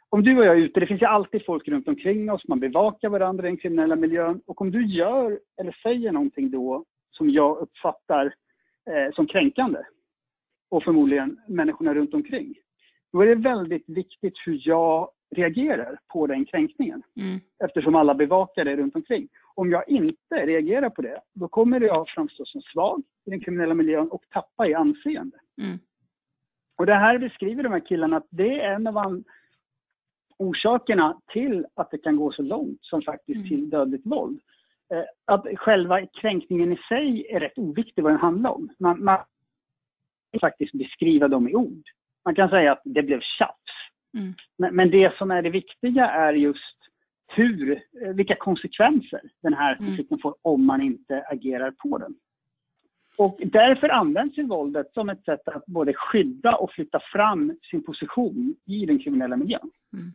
om 0.08 0.22
du 0.22 0.38
och 0.38 0.44
jag 0.44 0.56
är 0.56 0.60
ute, 0.60 0.80
det 0.80 0.86
finns 0.86 1.02
ju 1.02 1.06
alltid 1.06 1.44
folk 1.44 1.68
runt 1.68 1.88
omkring 1.88 2.30
oss, 2.30 2.48
man 2.48 2.60
bevakar 2.60 3.08
varandra 3.08 3.46
i 3.46 3.50
den 3.50 3.56
kriminella 3.56 3.96
miljön. 3.96 4.40
Och 4.46 4.60
om 4.60 4.70
du 4.70 4.86
gör 4.86 5.40
eller 5.60 5.76
säger 5.82 6.12
någonting 6.12 6.50
då 6.50 6.84
som 7.10 7.30
jag 7.30 7.58
uppfattar 7.58 8.34
eh, 8.90 9.14
som 9.14 9.26
kränkande 9.26 9.78
och 10.70 10.84
förmodligen 10.84 11.40
människorna 11.48 11.94
runt 11.94 12.14
omkring 12.14 12.54
då 13.12 13.20
är 13.20 13.26
det 13.26 13.34
väldigt 13.34 13.88
viktigt 13.88 14.34
hur 14.46 14.62
jag 14.64 15.10
reagerar 15.36 15.98
på 16.12 16.26
den 16.26 16.44
kränkningen. 16.44 17.02
Mm. 17.16 17.40
Eftersom 17.64 17.94
alla 17.94 18.14
bevakar 18.14 18.64
det 18.64 18.76
runt 18.76 18.96
omkring. 18.96 19.28
Om 19.54 19.70
jag 19.70 19.88
inte 19.88 20.46
reagerar 20.46 20.90
på 20.90 21.02
det, 21.02 21.20
då 21.34 21.48
kommer 21.48 21.80
jag 21.80 22.08
framstå 22.08 22.44
som 22.44 22.62
svag 22.62 23.02
i 23.26 23.30
den 23.30 23.40
kriminella 23.40 23.74
miljön 23.74 24.08
och 24.08 24.22
tappa 24.30 24.68
i 24.68 24.74
anseende. 24.74 25.36
Mm. 25.62 25.78
Och 26.78 26.86
det 26.86 26.94
här 26.94 27.18
beskriver 27.18 27.62
de 27.62 27.72
här 27.72 27.86
killarna 27.86 28.16
att 28.16 28.26
det 28.30 28.60
är 28.60 28.74
en 28.74 28.86
av 28.86 29.22
orsakerna 30.38 31.20
till 31.32 31.66
att 31.74 31.90
det 31.90 31.98
kan 31.98 32.16
gå 32.16 32.32
så 32.32 32.42
långt 32.42 32.78
som 32.80 33.02
faktiskt 33.02 33.36
Mm. 33.36 33.48
till 33.48 33.70
dödligt 33.70 34.06
våld. 34.06 34.40
Eh, 34.94 35.04
att 35.24 35.46
själva 35.54 36.06
kränkningen 36.06 36.72
i 36.72 36.76
sig 36.88 37.26
är 37.30 37.40
rätt 37.40 37.58
oviktig 37.58 38.02
vad 38.02 38.12
den 38.12 38.20
handlar 38.20 38.50
om. 38.50 38.68
Man, 38.78 39.04
man 39.04 39.18
kan 40.32 40.40
faktiskt 40.40 40.72
beskriva 40.72 41.28
dem 41.28 41.48
i 41.48 41.54
ord. 41.54 41.82
Man 42.28 42.34
kan 42.34 42.48
säga 42.48 42.72
att 42.72 42.82
det 42.84 43.02
blev 43.02 43.20
tjafs. 43.20 43.72
Mm. 44.14 44.34
Men, 44.58 44.76
men 44.76 44.90
det 44.90 45.16
som 45.18 45.30
är 45.30 45.42
det 45.42 45.50
viktiga 45.50 46.10
är 46.10 46.32
just 46.32 46.76
hur, 47.26 47.72
eh, 47.72 48.12
vilka 48.14 48.34
konsekvenser 48.34 49.20
den 49.42 49.54
här 49.54 49.74
Mm. 49.74 49.86
konflikten 49.86 50.18
får 50.18 50.34
om 50.42 50.66
man 50.66 50.80
inte 50.82 51.24
agerar 51.30 51.70
på 51.70 51.98
den. 51.98 52.14
Och 53.18 53.40
därför 53.44 53.88
används 53.88 54.38
ju 54.38 54.42
våldet 54.46 54.92
som 54.92 55.08
ett 55.08 55.24
sätt 55.24 55.48
att 55.48 55.66
både 55.66 55.92
skydda 55.94 56.56
och 56.56 56.72
flytta 56.72 57.00
fram 57.12 57.58
sin 57.70 57.82
position 57.82 58.54
i 58.66 58.86
den 58.86 58.98
kriminella 58.98 59.36
miljön. 59.36 59.70
Mm. 59.92 60.12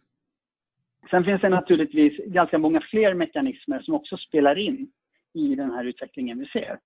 Sen 1.09 1.23
finns 1.23 1.41
det 1.41 1.49
naturligtvis 1.49 2.17
ganska 2.25 2.57
många 2.57 2.81
fler 2.81 3.13
mekanismer 3.13 3.79
som 3.81 3.93
också 3.93 4.17
spelar 4.17 4.57
in 4.57 4.91
i 5.33 5.55
den 5.55 5.71
här 5.71 5.83
utvecklingen 5.85 6.39
vi 6.39 6.45
ser. 6.45 6.79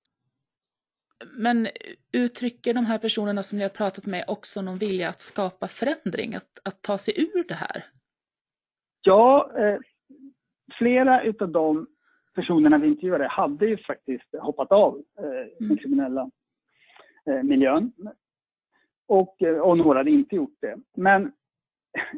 Men 1.26 1.68
uttrycker 2.12 2.74
de 2.74 2.86
här 2.86 2.98
personerna 2.98 3.44
som 3.44 3.58
ni 3.58 3.64
har 3.64 3.70
pratat 3.70 4.06
med 4.06 4.26
också 4.28 4.62
någon 4.62 4.78
vilja 4.78 5.10
att 5.10 5.22
skapa 5.22 5.68
förändring, 5.68 6.36
att, 6.36 6.60
att 6.64 6.82
ta 6.82 6.98
sig 6.98 7.22
ur 7.22 7.48
det 7.48 7.54
här? 7.54 7.86
Ja, 9.02 9.52
eh, 9.58 9.80
flera 10.78 11.24
utav 11.24 11.50
de 11.52 11.88
personerna 12.36 12.78
vi 12.78 12.88
intervjuade 12.88 13.28
hade 13.28 13.66
ju 13.66 13.78
faktiskt 13.78 14.36
hoppat 14.40 14.72
av 14.72 15.04
eh, 15.20 15.24
den 15.60 15.66
Mm. 15.66 15.78
kriminella 15.78 16.32
eh, 17.26 17.44
miljön. 17.44 17.92
Och, 19.08 19.42
eh, 19.42 19.60
och 19.60 19.78
några 19.78 20.00
hade 20.00 20.12
inte 20.12 20.36
gjort 20.36 20.58
det. 20.62 20.76
Men 20.96 21.26
eh, 21.94 22.18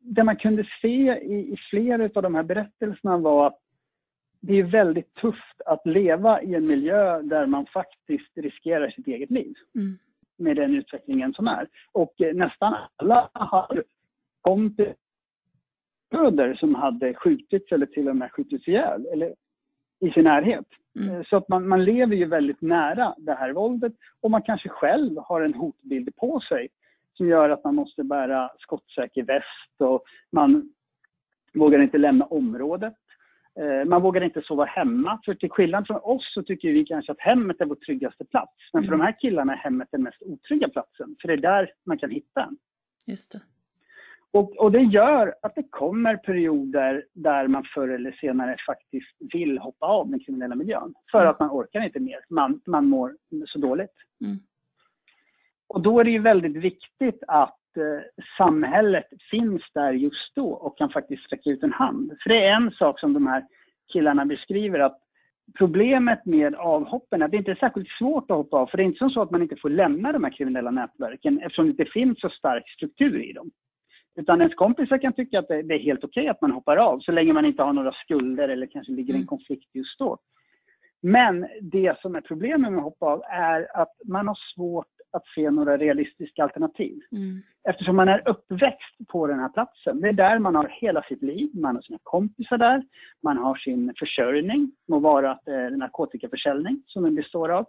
det 0.00 0.24
man 0.24 0.36
kunde 0.36 0.66
se 0.82 1.18
i, 1.18 1.52
i 1.52 1.56
flera 1.70 2.04
av 2.14 2.22
de 2.22 2.34
här 2.34 2.42
berättelserna 2.42 3.18
var 3.18 3.46
att 3.46 3.58
det 4.40 4.58
är 4.58 4.62
väldigt 4.62 5.14
tufft 5.14 5.60
att 5.66 5.86
leva 5.86 6.42
i 6.42 6.54
en 6.54 6.66
miljö 6.66 7.22
där 7.22 7.46
man 7.46 7.66
faktiskt 7.66 8.36
riskerar 8.36 8.90
sitt 8.90 9.06
eget 9.06 9.30
liv 9.30 9.54
Mm. 9.74 9.98
med 10.36 10.56
den 10.56 10.74
utvecklingen 10.74 11.32
som 11.34 11.46
är. 11.48 11.68
Och 11.92 12.20
eh, 12.20 12.34
nästan 12.34 12.76
alla 12.96 13.30
har 13.32 13.84
kom 14.40 14.76
till 14.76 14.92
bröder 16.10 16.54
som 16.54 16.74
hade 16.74 17.14
skjutits 17.14 17.72
eller 17.72 17.86
till 17.86 18.08
och 18.08 18.16
med 18.16 18.32
skjutits 18.32 18.68
ihjäl 18.68 19.06
eller 19.12 19.34
i 20.00 20.10
sin 20.10 20.24
närhet. 20.24 20.66
Mm. 20.96 21.14
Eh, 21.14 21.22
Så 21.22 21.36
att 21.36 21.48
man, 21.48 21.68
man 21.68 21.84
lever 21.84 22.16
ju 22.16 22.24
väldigt 22.24 22.60
nära 22.60 23.14
det 23.18 23.34
här 23.34 23.52
våldet 23.52 23.92
och 24.20 24.30
man 24.30 24.42
kanske 24.42 24.68
själv 24.68 25.18
har 25.18 25.40
en 25.40 25.54
hotbild 25.54 26.16
på 26.16 26.40
sig 26.40 26.68
som 27.14 27.28
gör 27.28 27.50
att 27.50 27.64
man 27.64 27.74
måste 27.74 28.04
bära 28.04 28.50
skottsäker 28.58 29.22
väst 29.22 29.74
och 29.78 30.02
man 30.32 30.72
vågar 31.54 31.78
inte 31.82 31.98
lämna 31.98 32.24
området. 32.24 32.94
Eh, 33.60 33.84
Man 33.88 34.02
vågar 34.02 34.20
inte 34.22 34.42
sova 34.42 34.64
hemma, 34.64 35.20
för 35.24 35.34
till 35.34 35.50
skillnad 35.50 35.86
från 35.86 35.96
oss 36.02 36.30
så 36.34 36.42
tycker 36.42 36.68
vi 36.72 36.84
kanske 36.84 37.12
att 37.12 37.20
hemmet 37.20 37.60
är 37.60 37.64
vår 37.66 37.74
tryggaste 37.74 38.24
plats. 38.24 38.52
Men 38.72 38.82
för 38.82 38.88
Mm. 38.88 38.98
de 38.98 39.04
här 39.04 39.16
killarna 39.20 39.52
är 39.52 39.56
hemmet 39.56 39.88
den 39.92 40.02
mest 40.02 40.22
otrygga 40.22 40.68
platsen, 40.68 41.16
för 41.20 41.28
det 41.28 41.34
är 41.34 41.38
där 41.38 41.72
man 41.86 41.98
kan 41.98 42.10
hitta 42.10 42.42
en. 42.42 42.56
Just 43.06 43.32
det. 43.32 43.40
Och, 44.32 44.56
och 44.56 44.72
det 44.72 44.80
gör 44.82 45.34
att 45.42 45.54
det 45.54 45.62
kommer 45.70 46.16
perioder 46.16 47.04
där 47.12 47.46
man 47.48 47.64
förr 47.74 47.88
eller 47.88 48.12
senare 48.12 48.56
faktiskt 48.66 49.16
vill 49.34 49.58
hoppa 49.58 49.86
av 49.86 50.10
den 50.10 50.20
kriminella 50.20 50.54
miljön. 50.54 50.94
För 51.10 51.18
Mm. 51.20 51.30
att 51.30 51.40
man 51.40 51.50
orkar 51.50 51.80
inte 51.80 52.00
mer, 52.00 52.18
man, 52.28 52.60
man 52.66 52.86
mår 52.88 53.16
så 53.46 53.58
dåligt. 53.58 53.94
Mm. 54.24 54.36
Och 55.66 55.80
då 55.82 56.00
är 56.00 56.04
det 56.04 56.10
ju 56.10 56.18
väldigt 56.18 56.56
viktigt 56.56 57.22
att 57.28 57.59
samhället 58.38 59.06
finns 59.30 59.62
där 59.74 59.92
just 59.92 60.34
då 60.34 60.50
och 60.50 60.78
kan 60.78 60.90
faktiskt 60.90 61.24
sträcka 61.24 61.50
ut 61.50 61.62
en 61.62 61.72
hand. 61.72 62.12
För 62.22 62.30
det 62.30 62.44
är 62.44 62.56
en 62.56 62.70
sak 62.70 63.00
som 63.00 63.12
de 63.12 63.26
här 63.26 63.46
killarna 63.92 64.24
beskriver 64.24 64.78
att 64.78 64.98
problemet 65.58 66.26
med 66.26 66.54
avhoppen 66.54 67.22
är 67.22 67.24
att 67.24 67.30
det 67.30 67.36
inte 67.36 67.50
är 67.50 67.54
särskilt 67.54 67.88
svårt 67.88 68.30
att 68.30 68.36
hoppa 68.36 68.56
av. 68.56 68.66
För 68.66 68.76
det 68.76 68.82
är 68.82 68.84
inte 68.84 68.98
som 68.98 69.10
så 69.10 69.22
att 69.22 69.30
man 69.30 69.42
inte 69.42 69.56
får 69.56 69.70
lämna 69.70 70.12
de 70.12 70.24
här 70.24 70.30
kriminella 70.30 70.70
nätverken 70.70 71.40
eftersom 71.40 71.64
det 71.64 71.70
inte 71.70 71.84
finns 71.84 72.20
så 72.20 72.28
stark 72.28 72.68
struktur 72.68 73.22
i 73.22 73.32
dem. 73.32 73.50
Utan 74.16 74.40
ens 74.40 74.54
kompisar 74.54 74.98
kan 74.98 75.12
tycka 75.12 75.38
att 75.38 75.48
det 75.48 75.54
är 75.54 75.78
helt 75.78 76.04
okej 76.04 76.28
att 76.28 76.40
man 76.40 76.50
hoppar 76.50 76.76
av 76.76 77.00
så 77.00 77.12
länge 77.12 77.32
man 77.32 77.44
inte 77.44 77.62
har 77.62 77.72
några 77.72 77.92
skulder 77.92 78.48
eller 78.48 78.66
kanske 78.66 78.92
ligger 78.92 79.14
i 79.14 79.16
en 79.16 79.20
Mm. 79.20 79.26
konflikt 79.26 79.74
just 79.74 79.98
då. 79.98 80.18
Men 81.02 81.48
det 81.60 82.00
som 82.00 82.14
är 82.14 82.20
problemet 82.20 82.72
med 82.72 82.78
att 82.78 82.84
hoppa 82.84 83.06
av 83.06 83.22
är 83.30 83.80
att 83.80 83.92
man 84.04 84.28
har 84.28 84.38
svårt 84.54 84.99
att 85.12 85.26
se 85.34 85.50
några 85.50 85.76
realistiska 85.76 86.42
alternativ. 86.42 87.00
Mm. 87.12 87.42
Eftersom 87.68 87.96
man 87.96 88.08
är 88.08 88.28
uppväxt 88.28 89.08
på 89.08 89.26
den 89.26 89.38
här 89.38 89.48
platsen. 89.48 90.00
Det 90.00 90.08
är 90.08 90.12
där 90.12 90.38
man 90.38 90.54
har 90.54 90.68
hela 90.80 91.02
sitt 91.02 91.22
liv. 91.22 91.50
Man 91.54 91.74
har 91.74 91.82
sina 91.82 91.98
kompisar 92.02 92.58
där. 92.58 92.82
Man 93.22 93.38
har 93.38 93.54
sin 93.54 93.92
försörjning. 93.98 94.72
Må 94.88 94.98
vara 94.98 95.30
att 95.30 95.44
det 95.44 95.54
är 95.54 95.70
narkotikaförsäljning 95.70 96.82
som 96.86 97.02
den 97.02 97.14
består 97.14 97.48
av. 97.48 97.66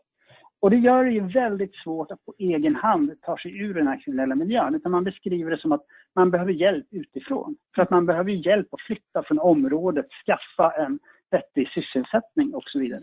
Och 0.62 0.70
det 0.70 0.78
gör 0.78 1.06
det 1.06 1.12
ju 1.12 1.28
väldigt 1.28 1.76
svårt 1.76 2.12
att 2.12 2.26
på 2.26 2.34
egen 2.38 2.76
hand 2.76 3.12
ta 3.22 3.38
sig 3.38 3.58
ur 3.58 3.74
den 3.74 3.88
här 3.88 4.02
kriminella 4.02 4.36
miljön. 4.36 4.76
Utan 4.76 4.92
man 4.92 5.04
beskriver 5.04 5.52
det 5.52 5.58
som 5.58 5.72
att 5.72 5.86
man 6.16 6.32
behöver 6.32 6.52
hjälp 6.52 6.88
utifrån. 6.92 7.56
För 7.76 7.82
att 7.82 7.90
man 7.90 8.06
behöver 8.06 8.32
hjälp 8.32 8.74
att 8.74 8.82
flytta 8.82 9.24
från 9.24 9.40
området, 9.40 10.06
skaffa 10.26 10.72
en 10.72 11.00
vettig 11.32 11.70
sysselsättning 11.70 12.54
och 12.54 12.64
så 12.66 12.80
vidare. 12.80 13.00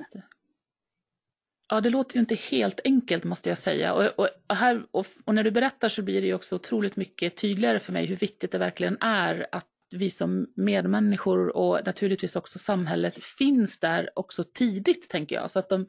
Det. 1.69 1.75
Ja, 1.75 1.81
det 1.81 1.91
låter 1.91 2.17
ju 2.17 2.21
inte 2.21 2.35
helt 2.35 2.81
enkelt 2.85 3.25
måste 3.25 3.49
jag 3.49 3.59
säga. 3.59 3.95
Och, 3.95 4.05
och, 4.17 4.29
och 4.49 4.57
här, 4.57 4.83
och, 4.91 5.07
och 5.25 5.35
när 5.35 5.45
du 5.45 5.51
berättar 5.51 5.89
så 5.89 6.03
blir 6.03 6.21
det 6.21 6.27
ju 6.27 6.35
också 6.35 6.55
otroligt 6.55 6.97
mycket 6.97 7.37
tydligare 7.37 7.79
för 7.79 7.93
mig 7.93 8.07
hur 8.07 8.17
viktigt 8.17 8.53
det 8.53 8.59
verkligen 8.59 8.97
är 9.01 9.47
att 9.53 9.67
vi 9.97 10.11
som 10.11 10.47
medmänniskor 10.57 11.57
och 11.57 11.81
naturligtvis 11.87 12.37
också 12.37 12.59
samhället 12.59 13.25
finns 13.39 13.81
där 13.81 14.11
också 14.15 14.45
tidigt, 14.55 15.09
tänker 15.09 15.37
jag. 15.37 15.51
Så 15.51 15.59
att 15.59 15.69
de, 15.69 15.87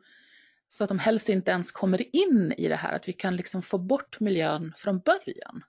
så 0.67 0.83
att 0.83 0.87
de 0.87 0.99
helst 0.99 1.29
inte 1.29 1.51
ens 1.51 1.71
kommer 1.71 2.15
in 2.15 2.53
i 2.57 2.67
det 2.67 2.75
här, 2.75 2.95
att 2.95 3.07
vi 3.07 3.13
kan 3.13 3.35
liksom 3.35 3.61
få 3.61 3.77
bort 3.77 4.19
miljön 4.19 4.73
från 4.75 4.99
början. 4.99 5.63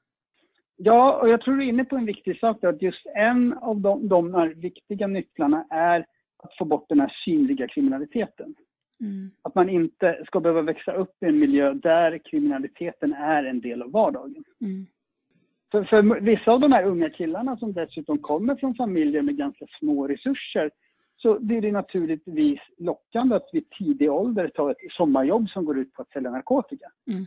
Ja, 0.77 1.21
och 1.21 1.29
jag 1.29 1.41
tror 1.41 1.57
du 1.57 1.65
är 1.65 1.69
inne 1.69 1.85
på 1.85 1.97
en 1.97 2.07
viktig 2.07 2.39
sak 2.39 2.65
att 2.65 2.83
just 2.83 3.07
en 3.07 3.53
av 3.53 3.81
de, 3.81 4.09
de 4.09 4.35
här 4.35 4.49
viktiga 4.49 5.07
nycklarna 5.07 5.67
är 5.71 6.07
att 6.43 6.57
få 6.59 6.65
bort 6.65 6.89
den 6.89 7.01
här 7.01 7.13
synliga 7.25 7.69
kriminaliteten. 7.69 8.55
Mm. 9.01 9.31
Att 9.43 9.55
man 9.55 9.69
inte 9.69 10.23
ska 10.27 10.41
behöva 10.41 10.63
växa 10.63 10.93
upp 10.93 11.23
i 11.23 11.27
en 11.27 11.39
miljö 11.39 11.75
där 11.75 12.19
kriminaliteten 12.19 13.13
är 13.13 13.45
en 13.45 13.61
del 13.61 13.83
av 13.83 13.91
vardagen. 13.91 14.45
Mm. 14.61 14.87
För, 15.71 15.85
för 15.85 16.21
vissa 16.21 16.51
av 16.51 16.61
de 16.61 16.73
här 16.73 16.85
unga 16.85 17.11
killarna 17.11 17.57
som 17.57 17.73
dessutom 17.73 18.19
kommer 18.19 18.57
från 18.57 18.75
familjer 18.75 19.23
med 19.23 19.37
ganska 19.37 19.67
små 19.79 20.09
resurser 20.09 20.71
så 21.17 21.39
blir 21.41 21.61
det 21.61 21.73
naturligtvis 21.73 22.61
lockande 22.79 23.37
att 23.37 23.49
vid 23.53 23.71
tidig 23.71 24.13
ålder 24.13 24.49
ta 24.49 24.71
ett 24.71 24.77
sommarjobb 24.91 25.49
som 25.49 25.65
går 25.65 25.79
ut 25.79 25.93
på 25.93 26.03
att 26.03 26.11
sälja 26.11 26.31
narkotika. 26.31 26.87
Mm. 27.11 27.27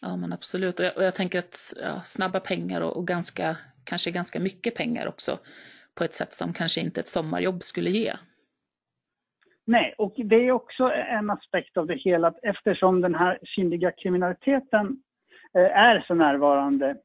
Ja 0.00 0.16
men 0.16 0.32
absolut, 0.32 0.80
och 0.80 0.86
jag, 0.86 0.96
och 0.96 1.04
jag 1.04 1.14
tänker 1.14 1.38
att 1.38 1.74
ja, 1.82 2.00
snabba 2.04 2.40
pengar 2.40 2.80
och, 2.80 2.96
och 2.96 3.06
ganska, 3.06 3.56
kanske 3.84 4.10
ganska 4.10 4.40
mycket 4.40 4.74
pengar 4.74 5.06
också 5.06 5.38
på 5.94 6.04
ett 6.04 6.14
sätt 6.14 6.34
som 6.34 6.52
kanske 6.52 6.80
inte 6.80 7.00
ett 7.00 7.08
sommarjobb 7.08 7.62
skulle 7.62 7.90
ge. 7.90 8.14
Nej, 9.68 9.94
och 9.98 10.14
det 10.16 10.36
är 10.48 10.52
också 10.52 10.92
en 10.92 11.30
aspekt 11.30 11.76
av 11.76 11.86
det 11.86 11.94
hela 11.94 12.28
att 12.28 12.38
eftersom 12.42 13.00
den 13.00 13.14
här 13.14 13.38
synliga 13.54 13.90
kriminaliteten 13.90 15.02
eh, 15.54 15.78
är 15.78 16.04
så 16.06 16.14
närvarande 16.14 16.96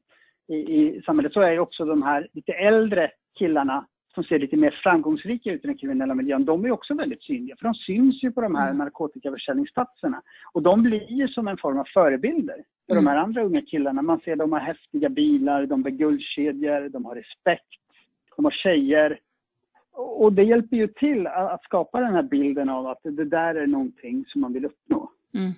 i, 0.48 0.54
i 0.54 1.02
samhället 1.06 1.32
så 1.32 1.40
är 1.40 1.52
ju 1.52 1.58
också 1.58 1.84
de 1.84 2.02
här 2.02 2.28
lite 2.32 2.52
äldre 2.52 3.10
killarna 3.38 3.86
som 4.14 4.24
ser 4.24 4.38
lite 4.38 4.56
mer 4.56 4.80
framgångsrika 4.82 5.52
ut 5.52 5.64
i 5.64 5.66
den 5.66 5.78
kriminella 5.78 6.14
miljön, 6.14 6.44
de 6.44 6.64
är 6.64 6.70
också 6.70 6.94
väldigt 6.94 7.22
synliga. 7.22 7.56
För 7.56 7.64
de 7.64 7.74
syns 7.74 8.22
ju 8.22 8.32
på 8.32 8.40
de 8.40 8.54
här 8.54 8.66
Mm. 8.66 8.78
narkotikaförsäljningsplatserna. 8.78 10.22
Och 10.52 10.62
de 10.62 10.82
blir 10.82 11.12
ju 11.12 11.28
som 11.28 11.48
en 11.48 11.56
form 11.56 11.78
av 11.78 11.84
förebilder 11.94 12.56
för 12.86 12.92
Mm. 12.92 13.04
de 13.04 13.10
här 13.10 13.16
andra 13.16 13.42
unga 13.42 13.62
killarna. 13.62 14.02
Man 14.02 14.20
ser 14.20 14.36
de 14.36 14.52
har 14.52 14.60
häftiga 14.60 15.08
bilar, 15.08 15.66
de 15.66 15.82
bär 15.82 15.90
guldkedjor, 15.90 16.88
de 16.88 17.04
har 17.04 17.14
respekt, 17.14 17.68
de 18.36 18.44
har 18.44 18.52
tjejer. 18.52 19.18
Och 19.96 20.32
det 20.32 20.42
hjälper 20.42 20.76
ju 20.76 20.88
till 20.88 21.26
att 21.26 21.64
skapa 21.64 22.00
den 22.00 22.14
här 22.14 22.22
bilden 22.22 22.68
av 22.68 22.86
att 22.86 23.00
det 23.02 23.24
där 23.24 23.54
är 23.54 23.66
någonting 23.66 24.24
som 24.28 24.40
man 24.40 24.52
vill 24.52 24.64
uppnå. 24.64 25.10
Mm. 25.34 25.52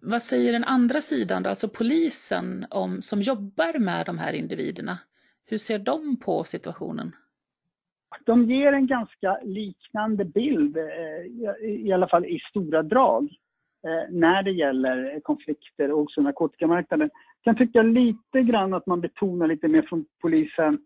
Vad 0.00 0.22
säger 0.22 0.52
den 0.52 0.64
andra 0.64 1.00
sidan 1.00 1.42
då, 1.42 1.50
alltså 1.50 1.68
polisen 1.68 2.66
om, 2.70 3.02
som 3.02 3.20
jobbar 3.22 3.78
med 3.78 4.06
de 4.06 4.18
här 4.18 4.32
individerna? 4.32 4.98
Hur 5.46 5.58
ser 5.58 5.78
de 5.78 6.16
på 6.16 6.44
situationen? 6.44 7.12
De 8.24 8.44
ger 8.44 8.72
en 8.72 8.86
ganska 8.86 9.38
liknande 9.42 10.24
bild, 10.24 10.76
eh, 10.76 11.68
i- 11.70 11.92
alla 11.92 12.08
fall 12.08 12.24
i 12.26 12.38
stora 12.50 12.82
drag, 12.82 13.22
eh, 13.86 14.10
när 14.14 14.42
det 14.42 14.50
gäller 14.52 15.20
konflikter 15.20 15.90
och 15.92 16.00
också 16.00 16.20
narkotikamarknaden. 16.20 17.10
kan 17.42 17.56
tycka 17.56 17.82
lite 17.82 18.42
grann 18.42 18.74
att 18.74 18.86
man 18.86 19.00
betonar 19.00 19.46
lite 19.48 19.68
mer 19.68 19.82
från 19.82 20.04
polisen 20.22 20.78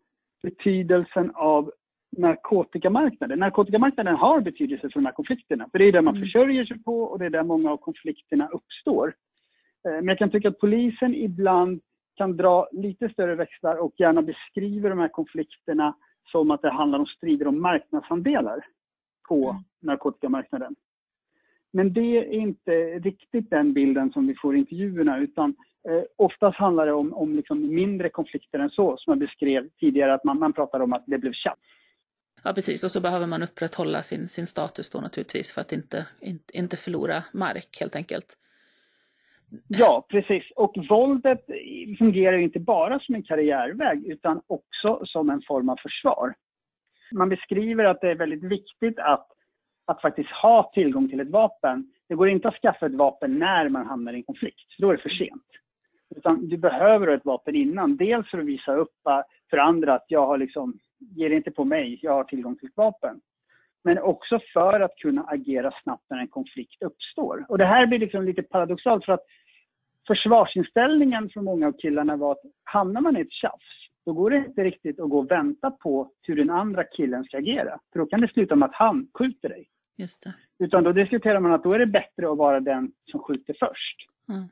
betydelsen 0.42 1.30
av 1.34 1.72
narkotikamarknaden. 2.16 3.38
Narkotikamarknaden 3.38 4.16
har 4.16 4.40
betydelse 4.40 4.90
för 4.90 5.00
de 5.00 5.06
här 5.06 5.12
konflikterna. 5.12 5.68
För 5.72 5.78
det 5.78 5.84
är 5.84 5.92
där 5.92 6.02
man 6.02 6.16
mm. 6.16 6.26
försörjer 6.26 6.64
sig 6.64 6.82
på 6.82 7.02
och 7.02 7.18
det 7.18 7.26
är 7.26 7.30
där 7.30 7.42
många 7.42 7.70
av 7.70 7.76
konflikterna 7.76 8.48
uppstår. 8.48 9.14
Eh, 9.88 9.92
men 9.92 10.08
jag 10.08 10.18
kan 10.18 10.30
tycka 10.30 10.48
att 10.48 10.58
polisen 10.58 11.14
ibland 11.14 11.80
kan 12.16 12.36
dra 12.36 12.68
lite 12.72 13.08
större 13.08 13.34
växlar 13.34 13.76
och 13.76 13.92
gärna 13.98 14.22
beskriver 14.22 14.90
de 14.90 14.98
här 14.98 15.08
konflikterna 15.08 15.96
som 16.32 16.50
att 16.50 16.62
det 16.62 16.70
handlar 16.70 16.98
om 16.98 17.06
strider 17.06 17.46
om 17.46 17.62
marknadsandelar 17.62 18.64
på 19.28 19.50
mm. 19.50 19.62
narkotikamarknaden. 19.82 20.74
Men 21.72 21.92
det 21.92 22.18
är 22.18 22.32
inte 22.32 22.72
riktigt 22.98 23.50
den 23.50 23.72
bilden 23.72 24.12
som 24.12 24.26
vi 24.26 24.34
får 24.34 24.56
i 24.56 24.58
intervjuerna 24.58 25.18
utan 25.18 25.54
eh, 25.88 26.02
oftast 26.16 26.58
handlar 26.58 26.86
det 26.86 26.92
om, 26.92 27.14
om 27.14 27.34
liksom 27.34 27.74
mindre 27.74 28.08
konflikter 28.08 28.58
än 28.58 28.70
så 28.70 28.96
som 28.96 29.10
jag 29.10 29.18
beskrev 29.18 29.68
tidigare 29.68 30.14
att 30.14 30.24
man, 30.24 30.38
man 30.38 30.52
pratar 30.52 30.80
om 30.80 30.92
att 30.92 31.04
det 31.06 31.18
blev 31.18 31.32
tjafs. 31.32 31.60
Ja 32.48 32.54
precis 32.54 32.84
och 32.84 32.90
så 32.90 33.00
behöver 33.00 33.26
man 33.26 33.42
upprätthålla 33.42 34.02
sin, 34.02 34.28
sin 34.28 34.46
status 34.46 34.90
då 34.90 35.00
naturligtvis 35.00 35.52
för 35.52 35.60
att 35.60 35.72
inte, 35.72 36.06
inte, 36.20 36.58
inte 36.58 36.76
förlora 36.76 37.24
mark 37.32 37.76
helt 37.80 37.96
enkelt. 37.96 38.36
Ja, 39.66 40.06
precis. 40.08 40.44
Och 40.56 40.74
våldet 40.88 41.46
fungerar 41.98 42.36
inte 42.36 42.60
bara 42.60 43.00
som 43.00 43.14
en 43.14 43.22
karriärväg 43.22 44.06
utan 44.06 44.40
också 44.46 45.02
som 45.04 45.30
en 45.30 45.42
form 45.48 45.68
av 45.68 45.76
försvar. 45.76 46.34
Man 47.12 47.28
beskriver 47.28 47.84
att 47.84 48.00
det 48.00 48.10
är 48.10 48.14
väldigt 48.14 48.44
viktigt 48.44 48.98
att, 48.98 49.28
att 49.84 50.00
faktiskt 50.00 50.30
ha 50.30 50.70
tillgång 50.74 51.08
till 51.08 51.20
ett 51.20 51.30
vapen. 51.30 51.92
Det 52.08 52.14
går 52.14 52.28
inte 52.28 52.48
att 52.48 52.60
skaffa 52.62 52.86
ett 52.86 52.94
vapen 52.94 53.38
när 53.38 53.68
man 53.68 53.86
hamnar 53.86 54.12
i 54.12 54.16
en 54.16 54.22
konflikt, 54.22 54.74
för 54.76 54.82
då 54.82 54.90
är 54.90 54.96
det 54.96 55.02
för 55.02 55.08
sent. 55.08 55.48
Utan 56.16 56.48
du 56.48 56.56
behöver 56.56 57.08
ett 57.08 57.24
vapen 57.24 57.54
innan, 57.54 57.96
dels 57.96 58.30
för 58.30 58.38
att 58.38 58.46
visa 58.46 58.74
upp 58.74 58.94
för 59.50 59.56
andra 59.56 59.94
att 59.94 60.06
jag 60.08 60.26
har 60.26 60.38
liksom, 60.38 60.78
ger 60.98 61.30
inte 61.30 61.50
på 61.50 61.64
mig, 61.64 61.98
jag 62.02 62.12
har 62.12 62.24
tillgång 62.24 62.56
till 62.56 62.68
ett 62.68 62.76
vapen. 62.76 63.20
Men 63.84 63.98
också 63.98 64.40
för 64.52 64.80
att 64.80 64.96
kunna 64.96 65.22
agera 65.22 65.72
snabbt 65.82 66.04
när 66.10 66.18
en 66.18 66.28
konflikt 66.28 66.82
uppstår. 66.82 67.46
Och 67.48 67.58
det 67.58 67.64
här 67.64 67.86
blir 67.86 67.98
liksom 67.98 68.24
lite 68.24 68.42
paradoxalt 68.42 69.04
för 69.04 69.12
att 69.12 69.24
försvarsinställningen 70.06 71.30
från 71.30 71.44
många 71.44 71.66
av 71.66 71.72
killarna 71.72 72.16
var 72.16 72.32
att 72.32 72.42
hamnar 72.64 73.00
man 73.00 73.16
i 73.16 73.20
ett 73.20 73.32
tjafs, 73.32 73.88
då 74.06 74.12
går 74.12 74.30
det 74.30 74.36
inte 74.36 74.64
riktigt 74.64 75.00
att 75.00 75.10
gå 75.10 75.18
och 75.18 75.30
vänta 75.30 75.70
på 75.70 76.10
hur 76.22 76.36
den 76.36 76.50
andra 76.50 76.84
killen 76.84 77.24
ska 77.24 77.38
agera. 77.38 77.78
För 77.92 77.98
då 77.98 78.06
kan 78.06 78.20
det 78.20 78.28
sluta 78.28 78.56
med 78.56 78.66
att 78.68 78.74
han 78.74 79.08
skjuter 79.14 79.48
dig. 79.48 79.68
Det. 80.24 80.64
Utan 80.64 80.84
då 80.84 80.92
diskuterar 80.92 81.40
man 81.40 81.52
att 81.52 81.62
då 81.62 81.72
är 81.72 81.78
det 81.78 81.86
bättre 81.86 82.30
att 82.30 82.38
vara 82.38 82.60
den 82.60 82.92
som 83.10 83.20
skjuter 83.20 83.56
först. 83.58 83.96
Mm. 84.28 84.48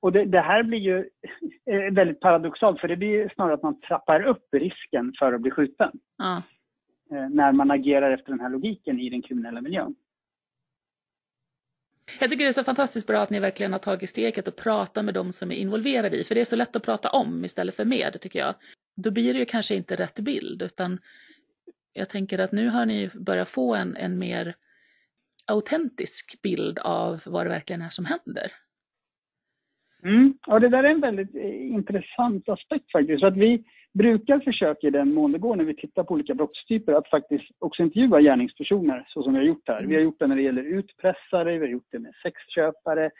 Och 0.00 0.12
det, 0.12 0.24
det, 0.24 0.40
här 0.40 0.62
blir 0.62 0.78
ju 0.78 0.98
eh, 1.70 1.92
väldigt 1.92 2.20
paradoxalt 2.20 2.80
för 2.80 2.88
det 2.88 2.96
blir 2.96 3.32
snarare 3.34 3.54
att 3.54 3.62
man 3.62 3.80
trappar 3.80 4.22
upp 4.22 4.48
risken 4.52 5.12
för 5.18 5.32
att 5.32 5.40
bli 5.40 5.50
skjuten. 5.50 5.92
Mm. 6.22 6.42
När 7.30 7.52
man 7.52 7.70
agerar 7.70 8.10
efter 8.10 8.30
den 8.30 8.40
här 8.40 8.50
logiken 8.50 9.00
i 9.00 9.10
den 9.10 9.22
kriminella 9.22 9.60
miljön. 9.60 9.94
Jag 12.20 12.30
tycker 12.30 12.44
det 12.44 12.50
är 12.50 12.52
så 12.52 12.64
fantastiskt 12.64 13.06
bra 13.06 13.20
att 13.20 13.30
ni 13.30 13.40
verkligen 13.40 13.72
har 13.72 13.78
tagit 13.78 14.10
steget 14.10 14.48
och 14.48 14.56
pratat 14.56 15.04
med 15.04 15.14
de 15.14 15.32
som 15.32 15.50
är 15.50 15.54
involverade 15.54 16.16
i, 16.16 16.24
för 16.24 16.34
det 16.34 16.40
är 16.40 16.44
så 16.44 16.56
lätt 16.56 16.76
att 16.76 16.82
prata 16.82 17.10
om 17.10 17.44
istället 17.44 17.74
för 17.74 17.84
med, 17.84 18.20
tycker 18.20 18.38
jag. 18.38 18.54
Då 18.96 19.10
blir 19.10 19.32
det 19.32 19.38
ju 19.38 19.44
kanske 19.44 19.74
inte 19.74 19.96
rätt 19.96 20.20
bild, 20.20 20.62
utan 20.62 20.98
jag 21.92 22.08
tänker 22.08 22.38
att 22.38 22.52
nu 22.52 22.68
har 22.68 22.86
ni 22.86 23.10
börjat 23.14 23.48
få 23.48 23.74
en, 23.74 23.96
en 23.96 24.18
mer 24.18 24.54
autentisk 25.46 26.42
bild 26.42 26.78
av 26.78 27.22
vad 27.26 27.46
det 27.46 27.50
verkligen 27.50 27.82
är 27.82 27.88
som 27.88 28.04
händer. 28.04 28.52
Mm. 30.04 30.34
Ja, 30.46 30.58
det 30.58 30.68
där 30.68 30.84
är 30.84 30.90
en 30.90 31.00
väldigt 31.00 31.34
eh, 31.34 31.72
intressant 31.72 32.48
aspekt 32.48 32.92
faktiskt. 32.92 33.24
Att 33.24 33.36
vi 33.36 33.64
brukar 33.94 34.38
försöka 34.38 34.86
i 34.86 34.90
den 34.90 35.14
mån 35.14 35.32
det 35.32 35.38
går 35.38 35.56
när 35.56 35.64
vi 35.64 35.76
tittar 35.76 36.04
på 36.04 36.14
olika 36.14 36.34
brottstyper 36.34 36.92
att 36.92 37.08
faktiskt 37.08 37.44
också 37.58 37.82
intervjua 37.82 38.20
gärningspersoner 38.20 39.04
så 39.08 39.22
som 39.22 39.32
vi 39.32 39.38
har 39.38 39.46
gjort 39.46 39.68
här. 39.68 39.86
Vi 39.86 39.94
har 39.94 40.02
gjort 40.02 40.18
det 40.18 40.26
när 40.26 40.36
det 40.36 40.42
gäller 40.42 40.62
utpressare, 40.62 41.52
vi 41.52 41.66
har 41.66 41.72
gjort 41.72 41.88
det 41.90 41.98
med 41.98 42.12
sexköpare, 42.22 43.10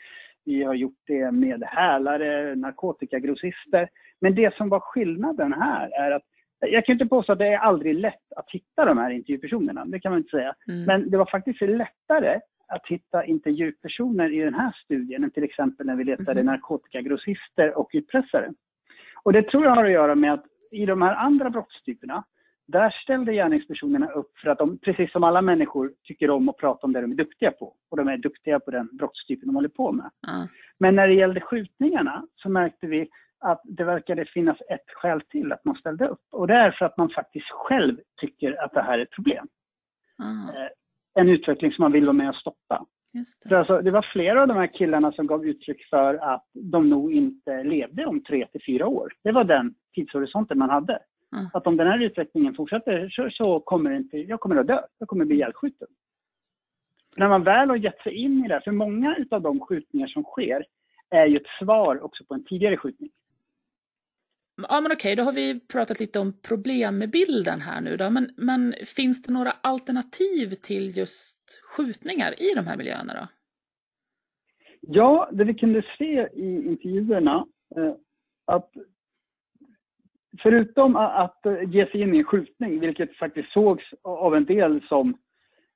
vi 0.45 0.63
har 0.63 0.73
gjort 0.73 0.99
det 1.07 1.31
med 1.31 1.63
hälare, 1.63 2.55
narkotikagrossister. 2.55 3.89
Men 4.21 4.35
det 4.35 4.55
som 4.55 4.69
var 4.69 4.79
skillnaden 4.79 5.53
här 5.53 5.89
är 5.99 6.11
att 6.11 6.23
jag 6.59 6.85
kan 6.85 6.93
inte 6.93 7.05
påstå 7.05 7.33
att 7.33 7.39
det 7.39 7.47
är 7.47 7.57
aldrig 7.57 7.95
lätt 7.95 8.33
att 8.35 8.51
hitta 8.51 8.85
de 8.85 8.97
här 8.97 9.09
intervjupersonerna, 9.09 9.85
det 9.85 9.99
kan 9.99 10.11
man 10.11 10.19
inte 10.19 10.37
säga. 10.37 10.55
Mm. 10.67 10.83
Men 10.85 11.09
det 11.09 11.17
var 11.17 11.25
faktiskt 11.25 11.61
lättare 11.61 12.39
att 12.69 12.87
hitta 12.87 13.25
intervjupersoner 13.25 14.33
i 14.33 14.39
den 14.39 14.53
här 14.53 14.71
studien 14.83 15.23
än 15.23 15.31
till 15.31 15.43
exempel 15.43 15.85
när 15.85 15.95
vi 15.95 16.03
letade 16.03 16.31
mm. 16.31 16.45
narkotikagrossister 16.45 17.77
och 17.77 17.89
utpressare. 17.93 18.53
Och 19.23 19.33
det 19.33 19.43
tror 19.43 19.63
jag 19.65 19.75
har 19.75 19.85
att 19.85 19.91
göra 19.91 20.15
med 20.15 20.33
att 20.33 20.45
i 20.71 20.85
de 20.85 21.01
här 21.01 21.15
andra 21.15 21.49
brottstyperna, 21.49 22.23
där 22.67 22.89
ställde 23.03 23.33
gärningspersonerna 23.33 24.07
upp 24.11 24.37
för 24.37 24.49
att 24.49 24.57
de, 24.57 24.77
precis 24.77 25.11
som 25.11 25.23
alla 25.23 25.41
människor, 25.41 25.93
tycker 26.03 26.29
om 26.29 26.49
att 26.49 26.57
prata 26.57 26.87
om 26.87 26.93
det 26.93 27.01
de 27.01 27.11
är 27.11 27.15
duktiga 27.15 27.51
på. 27.51 27.75
Och 27.89 27.97
de 27.97 28.07
är 28.07 28.17
duktiga 28.17 28.59
på 28.59 28.71
den 28.71 28.89
brottstypen 28.91 29.47
de 29.47 29.55
håller 29.55 29.69
på 29.69 29.91
med. 29.91 30.09
Mm. 30.27 30.47
Men 30.77 30.95
när 30.95 31.07
det 31.07 31.13
gällde 31.13 31.41
skjutningarna 31.41 32.25
så 32.35 32.49
märkte 32.49 32.87
vi 32.87 33.09
att 33.39 33.61
det 33.63 33.83
verkade 33.83 34.25
finnas 34.25 34.57
ett 34.69 34.85
skäl 34.87 35.21
till 35.21 35.51
att 35.51 35.65
man 35.65 35.75
ställde 35.75 36.07
upp. 36.07 36.21
Och 36.31 36.47
det 36.47 36.53
är 36.53 36.71
för 36.71 36.85
att 36.85 36.97
man 36.97 37.09
faktiskt 37.09 37.49
själv 37.49 37.97
tycker 38.21 38.63
att 38.63 38.73
det 38.73 38.81
här 38.81 38.99
är 38.99 39.03
ett 39.03 39.11
problem. 39.11 39.47
Mm. 40.23 40.69
En 41.13 41.29
utveckling 41.29 41.71
som 41.71 41.83
man 41.83 41.91
vill 41.91 42.05
vara 42.05 42.13
med 42.13 42.29
och 42.29 42.35
stoppa. 42.35 42.85
Det. 43.45 43.57
Alltså, 43.57 43.81
det 43.81 43.91
var 43.91 44.07
flera 44.13 44.41
av 44.41 44.47
de 44.47 44.57
här 44.57 44.73
killarna 44.73 45.11
som 45.11 45.27
gav 45.27 45.45
uttryck 45.45 45.85
för 45.89 46.13
att 46.15 46.45
de 46.53 46.89
nog 46.89 47.13
inte 47.13 47.63
levde 47.63 48.05
om 48.05 48.23
tre 48.23 48.47
till 48.47 48.61
fyra 48.65 48.87
år. 48.87 49.13
Det 49.23 49.31
var 49.31 49.43
den 49.43 49.73
tidshorisonten 49.95 50.57
man 50.57 50.69
hade. 50.69 50.99
Mm. 51.35 51.45
Att 51.53 51.67
om 51.67 51.77
den 51.77 51.87
här 51.87 51.99
utvecklingen 52.03 52.55
fortsätter 52.55 53.09
så, 53.09 53.29
så 53.31 53.59
kommer 53.59 53.91
inte, 53.91 54.17
jag 54.17 54.39
kommer 54.39 54.55
att 54.55 54.67
dö. 54.67 54.81
Jag 54.97 55.07
kommer 55.07 55.23
att 55.23 55.27
bli 55.27 55.37
ihjälskjuten. 55.37 55.87
När 57.15 57.29
man 57.29 57.43
väl 57.43 57.69
har 57.69 57.75
gett 57.75 58.01
sig 58.01 58.13
in 58.13 58.45
i 58.45 58.47
det, 58.47 58.61
för 58.63 58.71
många 58.71 59.15
av 59.31 59.41
de 59.41 59.59
skjutningar 59.59 60.07
som 60.07 60.23
sker 60.23 60.65
är 61.09 61.25
ju 61.25 61.37
ett 61.37 61.47
svar 61.59 62.03
också 62.03 62.23
på 62.25 62.33
en 62.33 62.45
tidigare 62.45 62.77
skjutning. 62.77 63.09
Ja 64.69 64.81
men 64.81 64.91
okej, 64.91 65.15
då 65.15 65.23
har 65.23 65.33
vi 65.33 65.59
pratat 65.59 65.99
lite 65.99 66.19
om 66.19 66.33
problem 66.41 66.97
med 66.97 67.11
bilden 67.11 67.61
här 67.61 67.81
nu 67.81 67.97
då. 67.97 68.09
Men, 68.09 68.29
men 68.37 68.73
finns 68.95 69.21
det 69.21 69.33
några 69.33 69.51
alternativ 69.51 70.49
till 70.49 70.97
just 70.97 71.61
skjutningar 71.63 72.41
i 72.41 72.53
de 72.55 72.67
här 72.67 72.77
miljöerna 72.77 73.13
då? 73.13 73.27
Ja, 74.81 75.29
det 75.31 75.43
vi 75.43 75.53
kunde 75.53 75.83
se 75.97 76.27
i 76.33 76.67
intervjuerna 76.67 77.45
eh, 77.75 77.93
att 78.45 78.71
förutom 80.41 80.95
att 80.95 81.45
ge 81.67 81.85
sig 81.85 82.01
in 82.01 82.15
i 82.15 82.17
en 82.17 82.23
skjutning, 82.23 82.79
vilket 82.79 83.15
faktiskt 83.15 83.51
sågs 83.51 83.83
av 84.01 84.35
en 84.35 84.45
del 84.45 84.81
som 84.87 85.17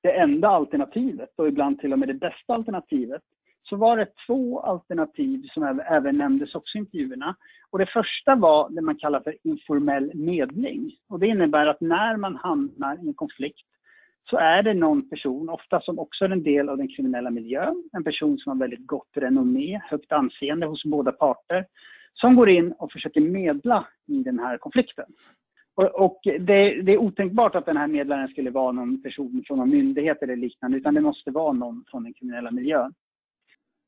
det 0.03 0.11
enda 0.11 0.47
alternativet 0.47 1.29
och 1.35 1.47
ibland 1.47 1.79
till 1.79 1.93
och 1.93 1.99
med 1.99 2.07
det 2.07 2.13
bästa 2.13 2.53
alternativet, 2.53 3.21
så 3.63 3.75
var 3.75 3.97
det 3.97 4.07
två 4.27 4.59
alternativ 4.59 5.43
som 5.53 5.81
även 5.89 6.17
nämndes 6.17 6.55
också 6.55 6.77
i 6.77 6.79
intervjuerna. 6.79 7.35
Och 7.69 7.79
det 7.79 7.85
första 7.85 8.35
var 8.35 8.69
det 8.69 8.81
man 8.81 8.95
kallar 8.95 9.19
för 9.19 9.35
informell 9.43 10.11
medling. 10.15 10.91
Och 11.09 11.19
det 11.19 11.27
innebär 11.27 11.67
att 11.67 11.81
när 11.81 12.17
man 12.17 12.35
hamnar 12.35 12.95
i 13.03 13.07
en 13.07 13.13
konflikt 13.13 13.67
så 14.29 14.37
är 14.37 14.63
det 14.63 14.73
någon 14.73 15.09
person, 15.09 15.49
ofta 15.49 15.81
som 15.81 15.99
också 15.99 16.25
är 16.25 16.29
en 16.29 16.43
del 16.43 16.69
av 16.69 16.77
den 16.77 16.87
kriminella 16.87 17.29
miljön, 17.29 17.83
en 17.91 18.03
person 18.03 18.37
som 18.37 18.49
har 18.51 18.59
väldigt 18.59 18.87
gott 18.87 19.09
renommé, 19.13 19.81
högt 19.89 20.11
anseende 20.11 20.65
hos 20.65 20.83
båda 20.83 21.11
parter, 21.11 21.65
som 22.13 22.35
går 22.35 22.49
in 22.49 22.71
och 22.71 22.91
försöker 22.91 23.21
medla 23.21 23.87
i 24.07 24.23
den 24.23 24.39
här 24.39 24.57
konflikten. 24.57 25.05
Och, 25.75 26.19
det, 26.23 26.81
det, 26.81 26.93
är 26.93 26.97
otänkbart 26.97 27.55
att 27.55 27.65
den 27.65 27.77
här 27.77 27.87
medlaren 27.87 28.27
skulle 28.27 28.51
vara 28.51 28.71
någon 28.71 29.01
person 29.01 29.43
från 29.47 29.57
någon 29.57 29.69
myndighet 29.69 30.21
eller 30.21 30.35
liknande, 30.35 30.77
utan 30.77 30.93
det 30.93 31.01
måste 31.01 31.31
vara 31.31 31.53
någon 31.53 31.83
från 31.91 32.03
den 32.03 32.13
kriminella 32.13 32.51
miljön. 32.51 32.93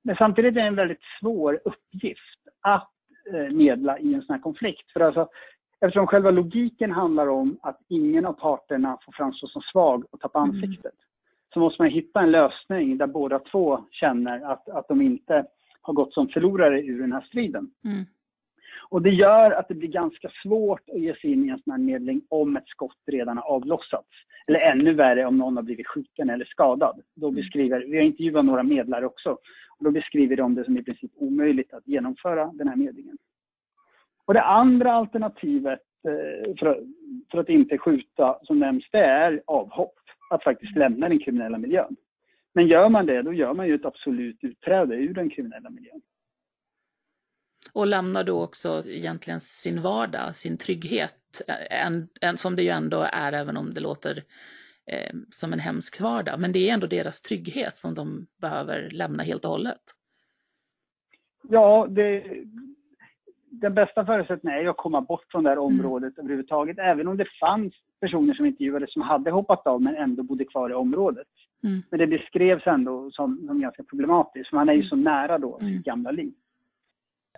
Men 0.05 0.15
samtidigt 0.15 0.57
är 0.57 0.61
det 0.61 0.67
en 0.67 0.75
väldigt 0.75 1.03
svår 1.19 1.59
uppgift 1.65 2.39
att 2.61 2.91
eh, 3.33 3.55
medla 3.55 3.99
i 3.99 4.13
en 4.13 4.21
sån 4.21 4.35
här 4.35 4.41
konflikt. 4.41 4.91
För 4.91 4.99
alltså, 4.99 5.27
eftersom 5.81 6.07
själva 6.07 6.31
logiken 6.31 6.91
handlar 6.91 7.27
om 7.27 7.57
att 7.61 7.79
ingen 7.87 8.25
av 8.25 8.33
parterna 8.33 8.97
får 9.05 9.11
framstå 9.11 9.47
som 9.47 9.61
svag 9.61 10.05
och 10.11 10.19
tappa 10.19 10.39
mm. 10.39 10.49
ansiktet, 10.49 10.85
mm. 10.85 10.95
så 11.53 11.59
måste 11.59 11.81
man 11.81 11.91
hitta 11.91 12.21
en 12.21 12.31
lösning 12.31 12.97
där 12.97 13.07
båda 13.07 13.39
två 13.39 13.85
känner 13.91 14.51
att, 14.51 14.69
att 14.69 14.87
de 14.87 15.01
inte 15.01 15.45
har 15.81 15.93
gått 15.93 16.13
som 16.13 16.27
förlorare 16.27 16.81
ur 16.81 17.01
den 17.01 17.13
här 17.13 17.21
striden. 17.21 17.71
Mm. 17.85 18.05
Och 18.89 19.01
det 19.01 19.09
gör 19.09 19.51
att 19.51 19.67
det 19.67 19.73
blir 19.73 19.89
ganska 19.89 20.29
svårt 20.43 20.89
att 20.89 20.99
ge 20.99 21.15
sig 21.15 21.31
in 21.31 21.45
i 21.45 21.49
en 21.49 21.59
sån 21.59 21.71
här 21.71 21.79
medling 21.79 22.21
om 22.29 22.57
ett 22.57 22.67
skott 22.67 22.97
redan 23.07 23.37
har 23.37 23.45
avlossats. 23.45 24.09
Eller 24.47 24.71
ännu 24.71 24.93
värre 24.93 25.25
om 25.25 25.37
någon 25.37 25.55
har 25.55 25.63
blivit 25.63 25.87
skjuten 25.87 26.29
eller 26.29 26.45
skadad. 26.45 27.01
Då 27.15 27.27
mm. 27.27 27.35
beskriver, 27.35 27.79
vi 27.79 27.97
har 27.97 28.03
intervjuat 28.03 28.45
några 28.45 28.63
medlare 28.63 29.05
också, 29.05 29.37
och 29.77 29.85
då 29.85 29.91
beskriver 29.91 30.35
de 30.35 30.55
det 30.55 30.65
som 30.65 30.77
i 30.77 30.83
princip 30.83 31.11
omöjligt 31.15 31.73
att 31.73 31.87
genomföra 31.87 32.51
den 32.53 32.67
här 32.67 32.75
medlingen. 32.75 33.17
Och 34.25 34.33
det 34.33 34.41
andra 34.41 34.93
alternativet 34.93 35.81
eh, 36.07 36.55
för 36.55 36.55
för, 36.59 36.83
för 37.31 37.37
att 37.37 37.49
inte 37.49 37.77
skjuta 37.77 38.39
som 38.43 38.59
nämns, 38.59 38.85
det 38.91 38.99
är 38.99 39.41
avhopp. 39.47 39.99
Att 40.29 40.43
faktiskt 40.43 40.75
lämna 40.75 41.09
den 41.09 41.19
kriminella 41.19 41.57
miljön. 41.57 41.95
Men 42.53 42.67
gör 42.67 42.89
man 42.89 43.05
det, 43.05 43.21
då 43.21 43.33
gör 43.33 43.53
man 43.53 43.67
ju 43.67 43.75
ett 43.75 43.85
absolut 43.85 44.43
utträde 44.43 44.95
ur 44.95 45.13
den 45.13 45.29
kriminella 45.29 45.69
miljön. 45.69 46.01
Och 47.73 47.87
lämnar 47.87 48.23
då 48.23 48.43
också 48.43 48.83
egentligen 48.87 49.39
sin 49.39 49.81
vardag, 49.81 50.35
sin 50.35 50.57
trygghet, 50.57 51.41
eh, 51.47 51.85
en, 51.85 52.07
en, 52.21 52.37
som 52.37 52.55
det 52.55 52.63
ju 52.63 52.69
ändå 52.69 53.07
är 53.11 53.33
även 53.33 53.57
om 53.57 53.73
det 53.73 53.81
låter 53.81 54.23
eh, 54.91 55.15
som 55.29 55.53
en 55.53 55.59
hemsk 55.59 56.01
vardag. 56.01 56.39
Men 56.39 56.51
det 56.51 56.69
är 56.69 56.73
ändå 56.73 56.87
deras 56.87 57.21
trygghet 57.21 57.77
som 57.77 57.93
de 57.93 58.27
behöver 58.41 58.89
lämna 58.91 59.23
helt 59.23 59.45
och 59.45 59.51
hållet. 59.51 59.81
Ja, 61.49 61.87
det, 61.89 62.23
den 63.61 63.73
bästa 63.73 64.05
förutsättningen 64.05 64.59
är 64.59 64.63
ju 64.63 64.69
att 64.69 64.77
komma 64.77 65.01
bort 65.01 65.25
från 65.31 65.43
det 65.43 65.49
här 65.49 65.57
mm. 65.57 65.65
området 65.65 66.17
mm. 66.17 66.25
överhuvudtaget. 66.25 66.79
Även 66.79 67.07
om 67.07 67.17
det 67.17 67.27
fanns 67.39 67.73
personer 67.99 68.33
som 68.33 68.45
intervjuades 68.45 68.93
som 68.93 69.01
hade 69.01 69.31
hoppat 69.31 69.67
av 69.67 69.81
men 69.81 69.95
ändå 69.95 70.23
bodde 70.23 70.45
kvar 70.45 70.69
i 70.69 70.73
området. 70.73 71.27
Mm. 71.63 71.81
Men 71.89 71.99
det 71.99 72.07
beskrevs 72.07 72.67
ändå 72.67 73.11
som, 73.11 73.47
som 73.47 73.61
ganska 73.61 73.83
problematiskt, 73.83 74.49
för 74.49 74.57
man 74.57 74.69
är 74.69 74.73
ju 74.73 74.83
så 74.83 74.95
nära 74.95 75.37
då 75.37 75.57
mm. 75.59 75.73
sitt 75.73 75.85
gamla 75.85 76.11
liv. 76.11 76.33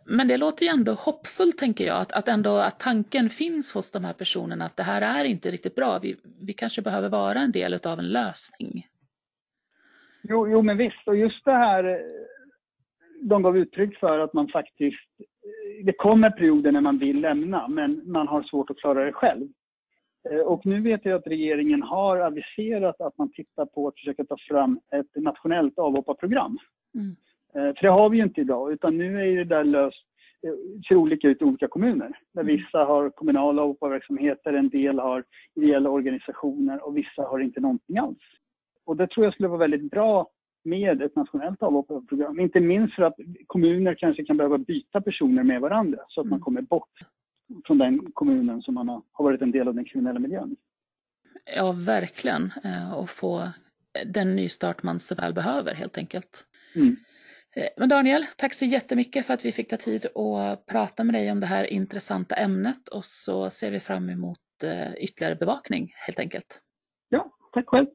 Men 0.09 0.27
det 0.27 0.37
låter 0.37 0.65
ju 0.65 0.69
ändå 0.69 0.91
hoppfullt 0.93 1.57
tänker 1.57 1.85
jag, 1.85 2.01
att, 2.01 2.11
att 2.11 2.27
ändå 2.27 2.49
att 2.49 2.79
tanken 2.79 3.29
finns 3.29 3.73
hos 3.73 3.91
de 3.91 4.03
här 4.03 4.13
personerna 4.13 4.65
att 4.65 4.77
det 4.77 4.83
här 4.83 5.01
är 5.01 5.25
inte 5.25 5.51
riktigt 5.51 5.75
bra. 5.75 5.99
Vi, 5.99 6.15
vi 6.41 6.53
kanske 6.53 6.81
behöver 6.81 7.09
vara 7.09 7.39
en 7.39 7.51
del 7.51 7.73
av 7.73 7.99
en 7.99 8.09
lösning. 8.09 8.87
Jo, 10.21 10.47
jo, 10.47 10.61
men 10.61 10.77
visst. 10.77 11.07
Och 11.07 11.17
just 11.17 11.45
det 11.45 11.51
här 11.51 12.01
de 13.21 13.43
gav 13.43 13.57
uttryck 13.57 13.99
för 13.99 14.19
att 14.19 14.33
man 14.33 14.47
faktiskt, 14.47 15.09
det 15.83 15.93
kommer 15.93 16.29
perioder 16.29 16.71
när 16.71 16.81
man 16.81 16.99
vill 16.99 17.21
lämna 17.21 17.67
men 17.67 18.11
man 18.11 18.27
har 18.27 18.43
svårt 18.43 18.69
att 18.69 18.77
klara 18.77 19.05
det 19.05 19.11
själv. 19.11 19.47
Eh, 20.29 20.39
och 20.39 20.65
nu 20.65 20.81
vet 20.81 21.05
jag 21.05 21.13
att 21.13 21.27
regeringen 21.27 21.81
har 21.81 22.17
aviserat 22.17 23.01
att 23.01 23.17
man 23.17 23.31
tittar 23.31 23.65
på 23.65 23.87
att 23.87 23.93
försöka 23.99 24.23
ta 24.23 24.37
fram 24.47 24.79
ett 24.91 25.23
nationellt 25.23 25.79
avhopparprogram. 25.79 26.57
Mm. 26.95 27.15
Eh, 27.55 27.73
för 27.75 27.81
det 27.81 27.89
har 27.89 28.09
vi 28.09 28.17
ju 28.17 28.23
inte 28.23 28.41
idag 28.41 28.73
utan 28.73 28.97
nu 28.97 29.21
är 29.21 29.35
det 29.35 29.43
där 29.43 29.63
löst, 29.63 30.05
eh, 30.43 30.81
ser 30.87 30.95
olika 30.95 31.27
ut 31.27 31.41
i 31.41 31.45
olika 31.45 31.67
kommuner. 31.67 32.19
Där 32.33 32.41
mm. 32.41 32.55
vissa 32.55 32.77
har 32.77 33.09
kommunala 33.09 33.61
avhopparverksamheter, 33.61 34.53
en 34.53 34.69
del 34.69 34.99
har 34.99 35.23
ideella 35.55 35.89
organisationer 35.89 36.87
och 36.87 36.97
vissa 36.97 37.21
har 37.21 37.39
inte 37.39 37.59
någonting 37.59 37.97
alls. 37.97 38.23
Och 38.85 38.97
det 38.97 39.07
tror 39.07 39.25
jag 39.25 39.33
skulle 39.33 39.49
vara 39.49 39.59
väldigt 39.59 39.91
bra 39.91 40.29
med 40.63 41.01
ett 41.01 41.15
nationellt 41.15 41.63
avhopparprogram. 41.63 42.39
Inte 42.39 42.59
minst 42.59 42.95
för 42.95 43.03
att 43.03 43.15
kommuner 43.47 43.95
kanske 43.95 44.25
kan 44.25 44.37
behöva 44.37 44.57
byta 44.57 45.01
personer 45.01 45.43
med 45.43 45.61
varandra 45.61 45.99
så 46.07 46.21
att 46.21 46.25
mm. 46.25 46.29
man 46.29 46.39
kommer 46.39 46.61
bort 46.61 46.99
från 47.65 47.77
den 47.77 48.11
kommunen 48.13 48.61
som 48.61 48.73
man 48.73 48.89
har 48.89 49.23
varit 49.23 49.41
en 49.41 49.51
del 49.51 49.67
av 49.67 49.75
den 49.75 49.85
kriminella 49.85 50.19
miljön. 50.19 50.55
Ja, 51.55 51.71
verkligen. 51.71 52.51
Eh, 52.63 52.93
och 52.93 53.09
få 53.09 53.49
den 54.05 54.35
nystart 54.35 54.83
man 54.83 54.99
så 54.99 55.15
väl 55.15 55.33
behöver 55.33 55.73
helt 55.73 55.97
enkelt. 55.97 56.45
Mm. 56.75 56.95
Eh, 57.57 57.67
men 57.77 57.89
Daniel, 57.89 58.25
tack 58.37 58.53
så 58.53 58.65
jättemycket 58.65 59.25
för 59.25 59.33
att 59.33 59.45
vi 59.45 59.51
fick 59.51 59.69
ta 59.69 59.77
tid 59.77 60.05
att 60.05 60.65
prata 60.65 61.03
med 61.03 61.15
dig 61.15 61.31
om 61.31 61.39
det 61.39 61.47
här 61.47 61.63
intressanta 61.63 62.35
ämnet 62.35 62.87
och 62.87 63.05
så 63.05 63.49
ser 63.49 63.71
vi 63.71 63.79
fram 63.79 64.09
emot 64.09 64.39
eh, 64.63 64.93
ytterligare 64.97 65.35
bevakning 65.35 65.91
helt 66.07 66.19
enkelt. 66.19 66.61
Ja, 67.09 67.31
tack 67.53 67.67
själv. 67.67 67.87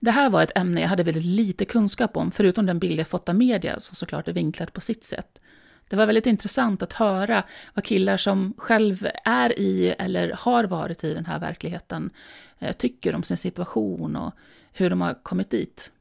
Det 0.00 0.10
här 0.10 0.30
var 0.30 0.42
ett 0.42 0.58
ämne 0.58 0.80
jag 0.80 0.88
hade 0.88 1.02
väldigt 1.02 1.24
lite 1.24 1.64
kunskap 1.64 2.16
om, 2.16 2.30
förutom 2.30 2.66
den 2.66 2.78
bild 2.78 3.00
jag 3.00 3.08
fått 3.08 3.28
av 3.28 3.34
media, 3.34 3.80
som 3.80 3.96
såklart 3.96 4.28
är 4.28 4.32
vinklad 4.32 4.72
på 4.72 4.80
sitt 4.80 5.04
sätt. 5.04 5.38
Det 5.88 5.96
var 5.96 6.06
väldigt 6.06 6.26
intressant 6.26 6.82
att 6.82 6.92
höra 6.92 7.44
vad 7.74 7.84
killar 7.84 8.16
som 8.16 8.54
själv 8.58 9.08
är 9.24 9.58
i 9.58 9.94
eller 9.98 10.32
har 10.38 10.64
varit 10.64 11.04
i 11.04 11.14
den 11.14 11.26
här 11.26 11.38
verkligheten 11.38 12.10
eh, 12.58 12.72
tycker 12.72 13.14
om 13.14 13.22
sin 13.22 13.36
situation 13.36 14.16
och 14.16 14.34
hur 14.72 14.90
de 14.90 15.00
har 15.00 15.14
kommit 15.22 15.50
dit. 15.50 15.92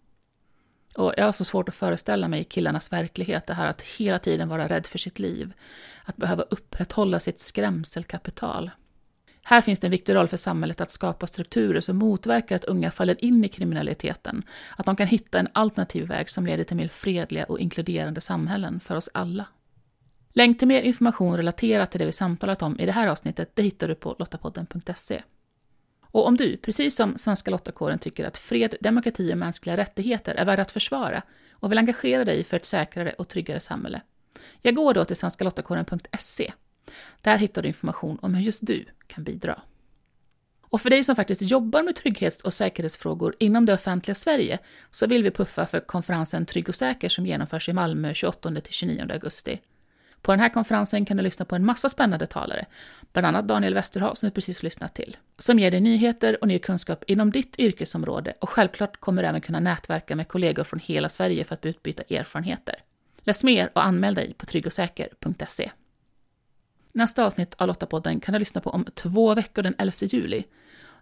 Och 0.98 1.14
jag 1.18 1.26
har 1.26 1.32
så 1.32 1.46
svårt 1.46 1.70
att 1.70 1.76
föreställa 1.76 2.28
mig 2.28 2.44
killarnas 2.44 2.92
verklighet, 2.92 3.48
det 3.48 3.54
här 3.54 3.68
att 3.68 3.82
hela 3.82 4.20
tiden 4.20 4.50
vara 4.50 4.68
rädd 4.68 4.88
för 4.88 4.98
sitt 4.98 5.20
liv, 5.20 5.54
att 6.04 6.18
behöva 6.18 6.44
upprätthålla 6.44 7.20
sitt 7.20 7.40
skrämselkapital. 7.40 8.72
Här 9.44 9.62
finns 9.62 9.80
det 9.80 9.88
en 9.88 9.92
viktig 9.92 10.16
roll 10.16 10.28
för 10.28 10.38
samhället 10.38 10.82
att 10.82 10.92
skapa 10.92 11.28
strukturer 11.28 11.82
som 11.82 11.98
motverkar 11.98 12.56
att 12.56 12.64
unga 12.64 12.92
faller 12.92 13.26
in 13.26 13.46
i 13.46 13.48
kriminaliteten, 13.48 14.44
att 14.78 14.86
de 14.86 14.96
kan 14.96 15.08
hitta 15.08 15.40
en 15.40 15.48
alternativ 15.54 16.08
väg 16.08 16.30
som 16.30 16.46
leder 16.46 16.64
till 16.64 16.78
mer 16.78 16.88
fredliga 16.88 17.46
och 17.46 17.60
inkluderande 17.60 18.22
samhällen 18.22 18.80
för 18.80 18.96
oss 18.96 19.10
alla. 19.14 19.46
Länk 20.34 20.60
till 20.60 20.68
mer 20.68 20.82
information 20.82 21.38
relaterat 21.38 21.92
till 21.92 22.00
det 22.00 22.06
vi 22.06 22.12
samtalat 22.12 22.62
om 22.62 22.80
i 22.80 22.86
det 22.86 22.92
här 22.92 23.08
avsnittet 23.08 23.52
det 23.54 23.64
hittar 23.64 23.88
du 23.88 23.96
på 23.96 24.16
lottapodden.se. 24.20 25.22
Och 26.18 26.28
om 26.28 26.38
du, 26.38 26.58
precis 26.58 26.96
som 26.96 27.18
Svenska 27.18 27.52
Lottakåren, 27.52 28.00
tycker 28.00 28.26
att 28.26 28.38
fred, 28.38 28.76
demokrati 28.82 29.34
och 29.34 29.38
mänskliga 29.38 29.78
rättigheter 29.78 30.36
är 30.36 30.46
värda 30.46 30.62
att 30.62 30.72
försvara 30.72 31.22
och 31.52 31.72
vill 31.72 31.78
engagera 31.78 32.26
dig 32.26 32.44
för 32.44 32.58
ett 32.58 32.66
säkrare 32.66 33.12
och 33.18 33.28
tryggare 33.28 33.60
samhälle, 33.60 34.02
jag 34.62 34.76
går 34.76 34.94
då 34.94 35.06
till 35.06 35.16
svenskalottakåren.se 35.16 36.54
där 37.22 37.38
hittar 37.38 37.62
du 37.62 37.68
information 37.68 38.20
om 38.22 38.36
hur 38.36 38.44
just 38.44 38.68
du 38.68 38.86
kan 39.08 39.24
bidra. 39.24 39.62
Och 40.62 40.82
för 40.82 40.90
dig 40.90 41.04
som 41.04 41.16
faktiskt 41.16 41.42
jobbar 41.42 41.84
med 41.84 41.96
trygghets 41.96 42.42
och 42.42 42.54
säkerhetsfrågor 42.54 43.36
inom 43.40 43.66
det 43.66 43.74
offentliga 43.74 44.16
Sverige 44.16 44.60
så 44.92 45.08
vill 45.08 45.24
vi 45.24 45.32
puffa 45.32 45.66
för 45.66 45.80
konferensen 45.80 46.46
Trygg 46.46 46.70
och 46.70 46.76
säker 46.76 47.10
som 47.10 47.26
genomförs 47.26 47.70
i 47.70 47.74
Malmö 47.74 48.14
28-29 48.14 49.12
augusti. 49.14 49.60
På 50.28 50.34
den 50.34 50.40
här 50.40 50.50
konferensen 50.50 51.06
kan 51.06 51.18
du 51.18 51.24
lyssna 51.24 51.46
på 51.46 51.56
en 51.56 51.66
massa 51.66 51.90
spännande 51.90 52.28
talare, 52.28 52.66
bland 53.14 53.28
annat 53.28 53.48
Daniel 53.48 53.74
Westerhav 53.74 54.14
som 54.14 54.30
du 54.30 54.34
precis 54.34 54.64
lyssnat 54.64 54.96
till, 54.96 55.18
som 55.38 55.60
ger 55.60 55.72
dig 55.72 55.82
nyheter 55.82 56.38
och 56.42 56.48
ny 56.48 56.60
kunskap 56.60 57.04
inom 57.08 57.32
ditt 57.32 57.60
yrkesområde 57.60 58.34
och 58.40 58.50
självklart 58.50 59.00
kommer 59.00 59.22
du 59.22 59.30
även 59.30 59.42
kunna 59.42 59.60
nätverka 59.60 60.16
med 60.16 60.28
kollegor 60.28 60.64
från 60.64 60.80
hela 60.80 61.10
Sverige 61.10 61.44
för 61.44 61.54
att 61.54 61.66
utbyta 61.66 62.04
erfarenheter. 62.16 62.76
Läs 63.22 63.44
mer 63.44 63.72
och 63.76 63.86
anmäl 63.86 64.16
dig 64.16 64.34
på 64.34 64.46
tryggosäker.se. 64.46 65.72
Nästa 66.94 67.26
avsnitt 67.26 67.56
av 67.58 67.68
Lottapodden 67.68 68.20
kan 68.20 68.34
du 68.34 68.40
lyssna 68.40 68.62
på 68.62 68.70
om 68.70 68.86
två 68.96 69.36
veckor 69.36 69.62
den 69.62 69.76
11 69.78 69.94
juli. 70.02 70.44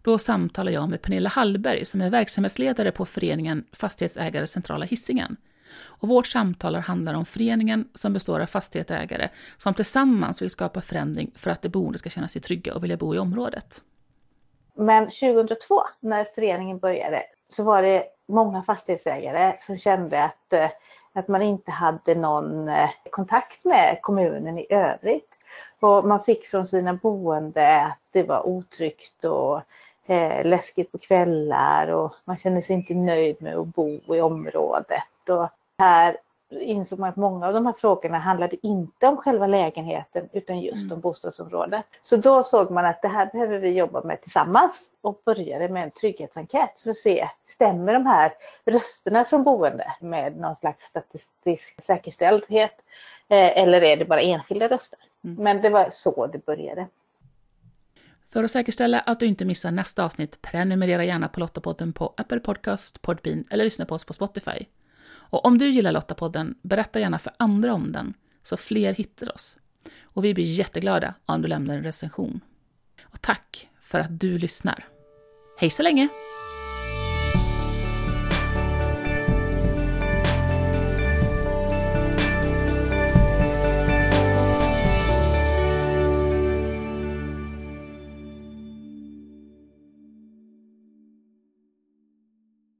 Då 0.01 0.17
samtalar 0.17 0.71
jag 0.71 0.89
med 0.89 1.01
Pernilla 1.01 1.29
Hallberg 1.29 1.85
som 1.85 2.01
är 2.01 2.09
verksamhetsledare 2.09 2.91
på 2.91 3.05
föreningen 3.05 3.65
Fastighetsägare 3.71 4.47
Centrala 4.47 4.85
Hisingen. 4.85 5.37
Och 5.77 6.07
vårt 6.07 6.27
samtal 6.27 6.75
handlar 6.75 7.13
om 7.13 7.25
föreningen 7.25 7.89
som 7.93 8.13
består 8.13 8.39
av 8.39 8.45
fastighetsägare 8.45 9.29
som 9.57 9.73
tillsammans 9.73 10.41
vill 10.41 10.49
skapa 10.49 10.81
förändring 10.81 11.31
för 11.35 11.51
att 11.51 11.61
de 11.61 11.69
boende 11.69 11.99
ska 11.99 12.09
känna 12.09 12.27
sig 12.27 12.41
trygga 12.41 12.75
och 12.75 12.83
vilja 12.83 12.97
bo 12.97 13.15
i 13.15 13.19
området. 13.19 13.81
Men 14.75 15.05
2002 15.05 15.81
när 15.99 16.25
föreningen 16.35 16.79
började 16.79 17.23
så 17.49 17.63
var 17.63 17.81
det 17.81 18.03
många 18.25 18.63
fastighetsägare 18.63 19.55
som 19.59 19.77
kände 19.77 20.23
att, 20.23 20.53
eh, 20.53 20.69
att 21.13 21.27
man 21.27 21.41
inte 21.41 21.71
hade 21.71 22.15
någon 22.15 22.67
eh, 22.67 22.89
kontakt 23.11 23.65
med 23.65 23.99
kommunen 24.01 24.59
i 24.59 24.67
övrigt. 24.69 25.29
Och 25.79 26.07
man 26.07 26.23
fick 26.23 26.47
från 26.47 26.67
sina 26.67 26.93
boende 26.93 27.81
att 27.81 27.99
det 28.11 28.23
var 28.23 28.47
otryggt 28.47 29.25
och 29.25 29.61
eh, 30.05 30.45
läskigt 30.45 30.91
på 30.91 30.97
kvällar 30.97 31.87
och 31.87 32.15
man 32.25 32.37
kände 32.37 32.61
sig 32.61 32.75
inte 32.75 32.93
nöjd 32.93 33.41
med 33.41 33.55
att 33.55 33.67
bo 33.67 34.15
i 34.15 34.21
området. 34.21 35.29
Och 35.29 35.49
här 35.79 36.17
insåg 36.49 36.99
man 36.99 37.09
att 37.09 37.15
många 37.15 37.47
av 37.47 37.53
de 37.53 37.65
här 37.65 37.73
frågorna 37.73 38.17
handlade 38.17 38.67
inte 38.67 39.07
om 39.07 39.17
själva 39.17 39.47
lägenheten 39.47 40.29
utan 40.33 40.61
just 40.61 40.83
mm. 40.83 40.91
om 40.91 40.99
bostadsområdet. 40.99 41.85
Så 42.01 42.17
då 42.17 42.43
såg 42.43 42.71
man 42.71 42.85
att 42.85 43.01
det 43.01 43.07
här 43.07 43.29
behöver 43.31 43.59
vi 43.59 43.77
jobba 43.77 44.03
med 44.03 44.21
tillsammans 44.21 44.81
och 45.01 45.21
började 45.25 45.69
med 45.69 45.83
en 45.83 45.91
trygghetsenkät 45.91 46.79
för 46.79 46.89
att 46.89 46.97
se, 46.97 47.29
stämmer 47.47 47.93
de 47.93 48.05
här 48.05 48.33
rösterna 48.65 49.25
från 49.25 49.43
boende 49.43 49.93
med 50.01 50.37
någon 50.37 50.55
slags 50.55 50.85
statistisk 50.85 51.85
säkerställdhet 51.85 52.81
eh, 53.27 53.57
eller 53.57 53.81
är 53.81 53.97
det 53.97 54.05
bara 54.05 54.21
enskilda 54.21 54.67
röster? 54.67 54.99
Mm. 55.23 55.43
Men 55.43 55.61
det 55.61 55.69
var 55.69 55.89
så 55.91 56.27
det 56.27 56.45
började. 56.45 56.87
För 58.33 58.43
att 58.43 58.51
säkerställa 58.51 58.99
att 58.99 59.19
du 59.19 59.25
inte 59.25 59.45
missar 59.45 59.71
nästa 59.71 60.05
avsnitt, 60.05 60.41
prenumerera 60.41 61.03
gärna 61.03 61.27
på 61.27 61.39
Lottapodden 61.39 61.93
på 61.93 62.13
Apple 62.17 62.39
Podcast, 62.39 63.01
Podbean 63.01 63.43
eller 63.49 63.63
lyssna 63.63 63.85
på 63.85 63.95
oss 63.95 64.05
på 64.05 64.13
Spotify. 64.13 64.65
Och 65.29 65.45
om 65.45 65.57
du 65.57 65.69
gillar 65.69 65.91
Lottapodden, 65.91 66.55
berätta 66.61 66.99
gärna 66.99 67.19
för 67.19 67.33
andra 67.39 67.73
om 67.73 67.91
den, 67.91 68.13
så 68.43 68.57
fler 68.57 68.93
hittar 68.93 69.35
oss. 69.35 69.57
Och 70.13 70.25
vi 70.25 70.33
blir 70.33 70.45
jätteglada 70.45 71.13
om 71.25 71.41
du 71.41 71.47
lämnar 71.47 71.75
en 71.75 71.83
recension. 71.83 72.39
Och 73.03 73.21
tack 73.21 73.69
för 73.81 73.99
att 73.99 74.19
du 74.19 74.37
lyssnar. 74.37 74.87
Hej 75.59 75.69
så 75.69 75.83
länge! 75.83 76.09